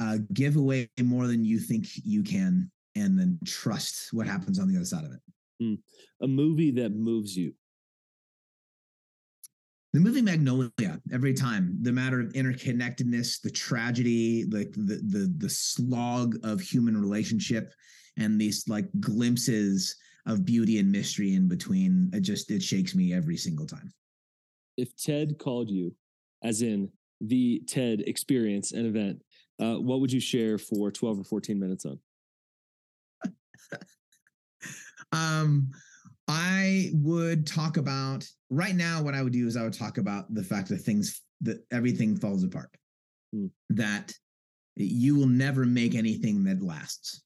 uh, 0.00 0.18
give 0.32 0.56
away 0.56 0.88
more 1.02 1.26
than 1.26 1.44
you 1.44 1.58
think 1.58 1.86
you 2.04 2.22
can, 2.22 2.70
and 2.96 3.18
then 3.18 3.38
trust 3.44 4.12
what 4.12 4.26
happens 4.26 4.58
on 4.58 4.68
the 4.68 4.76
other 4.76 4.84
side 4.84 5.04
of 5.04 5.12
it. 5.12 5.20
Mm. 5.62 5.78
A 6.22 6.26
movie 6.26 6.70
that 6.72 6.90
moves 6.94 7.36
you. 7.36 7.52
The 9.92 10.00
movie 10.00 10.22
Magnolia, 10.22 11.00
every 11.12 11.34
time, 11.34 11.76
the 11.82 11.90
matter 11.90 12.20
of 12.20 12.32
interconnectedness, 12.32 13.42
the 13.42 13.50
tragedy, 13.50 14.44
like 14.50 14.70
the 14.72 15.02
the 15.08 15.34
the 15.38 15.48
slog 15.48 16.36
of 16.44 16.60
human 16.60 16.96
relationship, 16.96 17.74
and 18.16 18.40
these 18.40 18.68
like 18.68 18.88
glimpses 19.00 19.96
of 20.26 20.44
beauty 20.44 20.78
and 20.78 20.90
mystery 20.92 21.34
in 21.34 21.48
between, 21.48 22.08
it 22.12 22.20
just 22.20 22.52
it 22.52 22.62
shakes 22.62 22.94
me 22.94 23.12
every 23.12 23.36
single 23.36 23.66
time. 23.66 23.92
If 24.76 24.96
TED 24.96 25.38
called 25.38 25.68
you, 25.68 25.92
as 26.44 26.62
in 26.62 26.88
the 27.20 27.60
TED 27.66 28.04
experience 28.06 28.70
and 28.70 28.86
event, 28.86 29.22
uh, 29.60 29.74
what 29.74 30.00
would 30.00 30.12
you 30.12 30.20
share 30.20 30.56
for 30.56 30.92
12 30.92 31.20
or 31.20 31.24
14 31.24 31.58
minutes 31.58 31.84
on? 31.84 31.98
um, 35.12 35.70
I 36.28 36.90
would 36.94 37.46
talk 37.46 37.76
about 37.76 38.26
right 38.50 38.74
now. 38.74 39.02
What 39.02 39.14
I 39.14 39.22
would 39.22 39.32
do 39.32 39.46
is 39.46 39.56
I 39.56 39.64
would 39.64 39.72
talk 39.72 39.98
about 39.98 40.32
the 40.32 40.44
fact 40.44 40.68
that 40.68 40.78
things 40.78 41.20
that 41.40 41.64
everything 41.72 42.16
falls 42.16 42.44
apart, 42.44 42.70
hmm. 43.32 43.46
that 43.70 44.12
you 44.76 45.16
will 45.16 45.26
never 45.26 45.64
make 45.64 45.94
anything 45.94 46.44
that 46.44 46.62
lasts. 46.62 47.22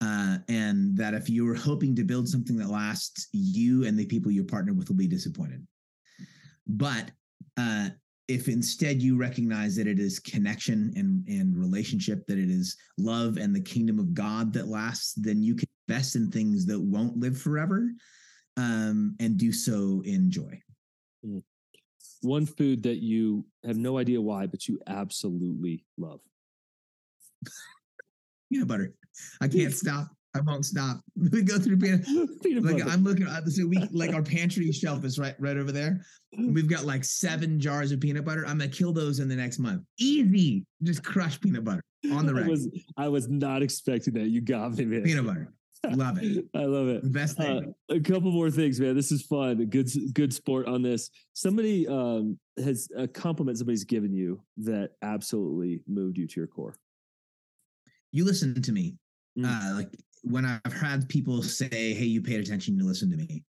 Uh, 0.00 0.38
and 0.48 0.94
that 0.96 1.14
if 1.14 1.30
you 1.30 1.46
were 1.46 1.54
hoping 1.54 1.96
to 1.96 2.04
build 2.04 2.28
something 2.28 2.56
that 2.56 2.68
lasts, 2.68 3.28
you 3.32 3.86
and 3.86 3.98
the 3.98 4.04
people 4.04 4.30
you 4.30 4.44
partner 4.44 4.74
with 4.74 4.88
will 4.88 4.96
be 4.96 5.06
disappointed. 5.06 5.66
But 6.66 7.10
uh, 7.56 7.90
if 8.28 8.48
instead 8.48 9.02
you 9.02 9.16
recognize 9.16 9.76
that 9.76 9.86
it 9.86 9.98
is 9.98 10.18
connection 10.18 10.92
and, 10.96 11.26
and 11.28 11.56
relationship, 11.56 12.26
that 12.26 12.38
it 12.38 12.50
is 12.50 12.76
love 12.96 13.36
and 13.36 13.54
the 13.54 13.60
kingdom 13.60 13.98
of 13.98 14.14
God 14.14 14.52
that 14.54 14.68
lasts, 14.68 15.12
then 15.14 15.42
you 15.42 15.54
can 15.54 15.68
invest 15.88 16.16
in 16.16 16.30
things 16.30 16.64
that 16.66 16.80
won't 16.80 17.18
live 17.18 17.38
forever 17.38 17.90
um, 18.56 19.14
and 19.20 19.36
do 19.36 19.52
so 19.52 20.02
in 20.06 20.30
joy. 20.30 20.60
Mm. 21.26 21.42
One 22.22 22.46
food 22.46 22.82
that 22.84 23.02
you 23.02 23.44
have 23.64 23.76
no 23.76 23.98
idea 23.98 24.20
why, 24.20 24.46
but 24.46 24.66
you 24.66 24.80
absolutely 24.86 25.84
love. 25.98 26.20
Peanut 28.50 28.68
butter. 28.68 28.94
I 29.40 29.48
can't 29.48 29.74
stop. 29.74 30.08
I 30.34 30.40
won't 30.40 30.64
stop. 30.64 31.00
We 31.32 31.42
go 31.42 31.58
through 31.58 31.78
peanut. 31.78 32.04
peanut 32.42 32.64
like 32.64 32.78
butter. 32.78 32.90
I'm 32.90 33.04
looking 33.04 33.26
at 33.26 33.48
so 33.48 33.66
we 33.66 33.78
like 33.92 34.12
our 34.12 34.22
pantry 34.22 34.70
shelf 34.72 35.04
is 35.04 35.18
right 35.18 35.34
right 35.38 35.56
over 35.56 35.72
there. 35.72 36.00
We've 36.36 36.68
got 36.68 36.84
like 36.84 37.04
seven 37.04 37.60
jars 37.60 37.92
of 37.92 38.00
peanut 38.00 38.24
butter. 38.24 38.44
I'm 38.46 38.58
gonna 38.58 38.68
kill 38.68 38.92
those 38.92 39.20
in 39.20 39.28
the 39.28 39.36
next 39.36 39.58
month. 39.58 39.82
Easy, 39.98 40.64
just 40.82 41.04
crush 41.04 41.40
peanut 41.40 41.64
butter 41.64 41.82
on 42.12 42.26
the 42.26 42.34
rack. 42.34 42.46
I 42.46 42.48
was, 42.48 42.68
I 42.96 43.08
was 43.08 43.28
not 43.28 43.62
expecting 43.62 44.14
that. 44.14 44.28
You 44.28 44.40
got 44.40 44.72
me, 44.72 44.84
man. 44.84 45.02
Peanut 45.02 45.26
butter. 45.26 45.52
Love 45.90 46.18
it. 46.22 46.46
I 46.54 46.64
love 46.64 46.88
it. 46.88 47.12
Best 47.12 47.36
thing. 47.36 47.74
Uh, 47.90 47.94
a 47.94 48.00
couple 48.00 48.30
more 48.30 48.50
things, 48.50 48.80
man. 48.80 48.96
This 48.96 49.12
is 49.12 49.22
fun. 49.22 49.64
Good, 49.66 49.90
good 50.14 50.32
sport 50.32 50.66
on 50.66 50.82
this. 50.82 51.10
Somebody 51.34 51.86
um, 51.86 52.38
has 52.62 52.88
a 52.96 53.06
compliment 53.06 53.58
somebody's 53.58 53.84
given 53.84 54.14
you 54.14 54.40
that 54.58 54.92
absolutely 55.02 55.82
moved 55.86 56.16
you 56.16 56.26
to 56.26 56.40
your 56.40 56.46
core. 56.46 56.74
You 58.12 58.24
listen 58.24 58.60
to 58.62 58.72
me. 58.72 58.96
Mm. 59.38 59.44
Uh, 59.44 59.74
like 59.74 59.88
when 60.24 60.44
I've 60.44 60.72
had 60.72 61.08
people 61.08 61.42
say, 61.42 61.68
"Hey, 61.70 62.04
you 62.04 62.22
paid 62.22 62.40
attention, 62.40 62.76
you 62.76 62.86
listened 62.86 63.12
to 63.12 63.18
me," 63.18 63.44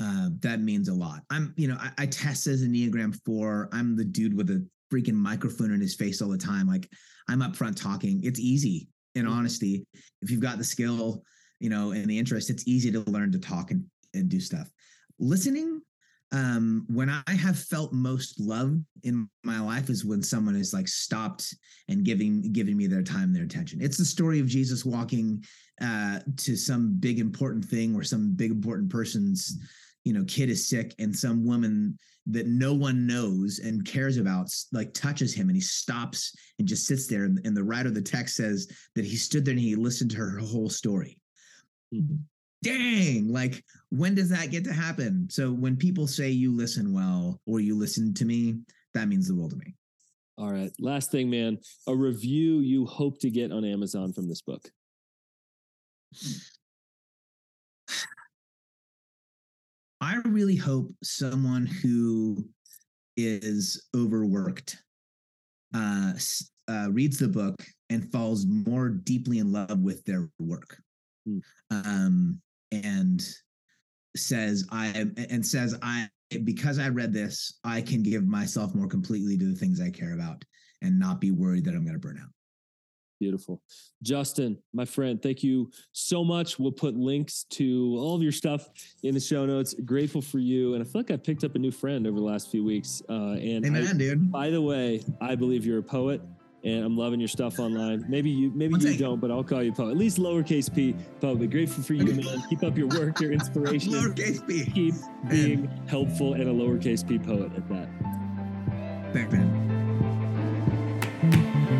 uh, 0.00 0.30
that 0.40 0.60
means 0.60 0.88
a 0.88 0.94
lot. 0.94 1.22
I'm, 1.30 1.54
you 1.56 1.68
know, 1.68 1.76
I, 1.78 1.90
I 1.98 2.06
test 2.06 2.46
as 2.46 2.62
an 2.62 2.72
Enneagram 2.72 3.18
Four. 3.24 3.68
I'm 3.72 3.96
the 3.96 4.04
dude 4.04 4.36
with 4.36 4.50
a 4.50 4.66
freaking 4.92 5.14
microphone 5.14 5.72
in 5.72 5.80
his 5.80 5.94
face 5.94 6.22
all 6.22 6.30
the 6.30 6.38
time. 6.38 6.66
Like 6.66 6.88
I'm 7.28 7.42
up 7.42 7.56
front 7.56 7.76
talking. 7.76 8.20
It's 8.22 8.40
easy 8.40 8.88
in 9.14 9.24
mm-hmm. 9.24 9.32
honesty. 9.32 9.86
If 10.22 10.30
you've 10.30 10.40
got 10.40 10.58
the 10.58 10.64
skill, 10.64 11.22
you 11.60 11.70
know, 11.70 11.92
and 11.92 12.06
the 12.06 12.18
interest, 12.18 12.50
it's 12.50 12.66
easy 12.66 12.90
to 12.92 13.00
learn 13.10 13.32
to 13.32 13.38
talk 13.38 13.70
and, 13.70 13.84
and 14.14 14.28
do 14.28 14.40
stuff. 14.40 14.70
Listening 15.18 15.82
um, 16.32 16.84
when 16.88 17.08
I 17.08 17.32
have 17.32 17.58
felt 17.58 17.92
most 17.92 18.38
love 18.38 18.76
in 19.02 19.28
my 19.44 19.60
life 19.60 19.88
is 19.88 20.04
when 20.04 20.22
someone 20.22 20.56
is 20.56 20.74
like 20.74 20.88
stopped 20.88 21.54
and 21.88 22.04
giving 22.04 22.52
giving 22.52 22.76
me 22.76 22.86
their 22.86 23.02
time, 23.02 23.32
their 23.32 23.44
attention. 23.44 23.80
It's 23.80 23.96
the 23.96 24.04
story 24.04 24.38
of 24.38 24.46
Jesus 24.46 24.84
walking 24.84 25.42
uh, 25.80 26.20
to 26.36 26.56
some 26.56 26.96
big 26.98 27.18
important 27.18 27.64
thing 27.64 27.94
where 27.94 28.04
some 28.04 28.32
big 28.32 28.50
important 28.50 28.90
person's 28.90 29.58
you 30.04 30.12
know 30.12 30.24
kid 30.26 30.50
is 30.50 30.68
sick 30.68 30.94
and 30.98 31.14
some 31.14 31.46
woman 31.46 31.98
that 32.26 32.46
no 32.46 32.74
one 32.74 33.06
knows 33.06 33.60
and 33.60 33.86
cares 33.86 34.18
about 34.18 34.48
like 34.70 34.92
touches 34.92 35.34
him 35.34 35.48
and 35.48 35.56
he 35.56 35.62
stops 35.62 36.34
and 36.58 36.68
just 36.68 36.86
sits 36.86 37.06
there 37.06 37.24
and, 37.24 37.40
and 37.44 37.56
the 37.56 37.64
writer 37.64 37.88
of 37.88 37.94
the 37.94 38.02
text 38.02 38.36
says 38.36 38.70
that 38.94 39.04
he 39.04 39.16
stood 39.16 39.44
there 39.44 39.52
and 39.52 39.60
he 39.60 39.74
listened 39.74 40.10
to 40.10 40.16
her 40.16 40.38
whole 40.38 40.68
story 40.68 41.18
mm-hmm 41.92 42.16
dang 42.62 43.28
like 43.32 43.64
when 43.90 44.14
does 44.14 44.28
that 44.30 44.50
get 44.50 44.64
to 44.64 44.72
happen? 44.72 45.28
So 45.30 45.52
when 45.52 45.76
people 45.76 46.06
say 46.06 46.30
you 46.30 46.54
listen 46.54 46.92
well 46.92 47.40
or 47.46 47.60
you 47.60 47.76
listen 47.76 48.14
to 48.14 48.24
me 48.24 48.58
that 48.94 49.08
means 49.08 49.28
the 49.28 49.34
world 49.34 49.50
to 49.50 49.56
me. 49.56 49.74
All 50.36 50.50
right 50.52 50.72
last 50.78 51.10
thing 51.10 51.30
man 51.30 51.58
a 51.86 51.94
review 51.94 52.60
you 52.60 52.86
hope 52.86 53.18
to 53.20 53.30
get 53.30 53.52
on 53.52 53.64
amazon 53.64 54.12
from 54.12 54.28
this 54.28 54.42
book. 54.42 54.70
I 60.00 60.16
really 60.26 60.56
hope 60.56 60.90
someone 61.02 61.66
who 61.66 62.48
is 63.16 63.88
overworked 63.96 64.78
uh, 65.74 66.12
uh, 66.68 66.88
reads 66.90 67.18
the 67.18 67.28
book 67.28 67.56
and 67.90 68.10
falls 68.12 68.46
more 68.46 68.88
deeply 68.88 69.38
in 69.38 69.52
love 69.52 69.80
with 69.80 70.04
their 70.04 70.28
work. 70.38 70.80
Hmm. 71.26 71.38
um, 71.70 72.40
and 72.72 73.22
says 74.16 74.66
I 74.70 75.06
and 75.30 75.44
says 75.44 75.78
I 75.82 76.08
because 76.44 76.78
I 76.78 76.88
read 76.88 77.12
this, 77.12 77.58
I 77.64 77.80
can 77.80 78.02
give 78.02 78.26
myself 78.26 78.74
more 78.74 78.88
completely 78.88 79.38
to 79.38 79.44
the 79.46 79.54
things 79.54 79.80
I 79.80 79.90
care 79.90 80.14
about 80.14 80.44
and 80.82 80.98
not 80.98 81.20
be 81.20 81.30
worried 81.30 81.64
that 81.64 81.74
I'm 81.74 81.82
going 81.82 81.94
to 81.94 81.98
burn 81.98 82.18
out. 82.22 82.28
Beautiful. 83.20 83.60
Justin, 84.02 84.58
my 84.72 84.84
friend, 84.84 85.20
thank 85.20 85.42
you 85.42 85.70
so 85.90 86.22
much. 86.22 86.58
We'll 86.58 86.70
put 86.70 86.94
links 86.94 87.44
to 87.50 87.96
all 87.98 88.14
of 88.14 88.22
your 88.22 88.30
stuff 88.30 88.68
in 89.02 89.12
the 89.12 89.20
show 89.20 89.44
notes. 89.44 89.74
Grateful 89.84 90.22
for 90.22 90.38
you. 90.38 90.74
And 90.74 90.82
I 90.82 90.86
feel 90.86 91.00
like 91.00 91.10
I 91.10 91.16
picked 91.16 91.42
up 91.42 91.56
a 91.56 91.58
new 91.58 91.72
friend 91.72 92.06
over 92.06 92.16
the 92.16 92.24
last 92.24 92.48
few 92.50 92.62
weeks. 92.62 93.02
Uh, 93.08 93.32
and 93.32 93.66
Amen, 93.66 93.88
I, 93.88 93.92
dude. 93.94 94.30
By 94.30 94.50
the 94.50 94.62
way, 94.62 95.02
I 95.20 95.34
believe 95.34 95.66
you're 95.66 95.78
a 95.78 95.82
poet 95.82 96.20
and 96.64 96.84
I'm 96.84 96.96
loving 96.96 97.20
your 97.20 97.28
stuff 97.28 97.58
online. 97.58 98.04
Maybe 98.08 98.30
you 98.30 98.50
maybe 98.54 98.74
you 98.78 98.96
don't, 98.96 99.20
but 99.20 99.30
I'll 99.30 99.44
call 99.44 99.62
you 99.62 99.72
Poe. 99.72 99.90
At 99.90 99.96
least 99.96 100.18
lowercase 100.18 100.72
P 100.74 100.94
Poe. 101.20 101.34
But 101.36 101.50
grateful 101.50 101.82
for 101.84 101.94
you, 101.94 102.04
man. 102.14 102.42
Keep 102.48 102.62
up 102.64 102.76
your 102.76 102.88
work, 102.88 103.20
your 103.20 103.32
inspiration. 103.38 103.92
lowercase 103.92 104.46
P. 104.46 104.64
Keep 104.64 104.94
being 105.28 105.62
man. 105.64 105.82
helpful 105.86 106.34
and 106.34 106.42
a 106.44 106.52
lowercase 106.52 107.06
P 107.06 107.18
poet 107.18 107.52
at 107.56 107.68
that. 107.68 107.88
Thanks, 109.12 109.32
man. 109.32 109.48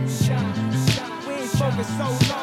Shot, 0.09 0.55
shot. 0.95 1.27
We 1.27 1.35
ain't 1.35 1.51
focused 1.51 1.91
so 1.99 2.33
long. 2.35 2.38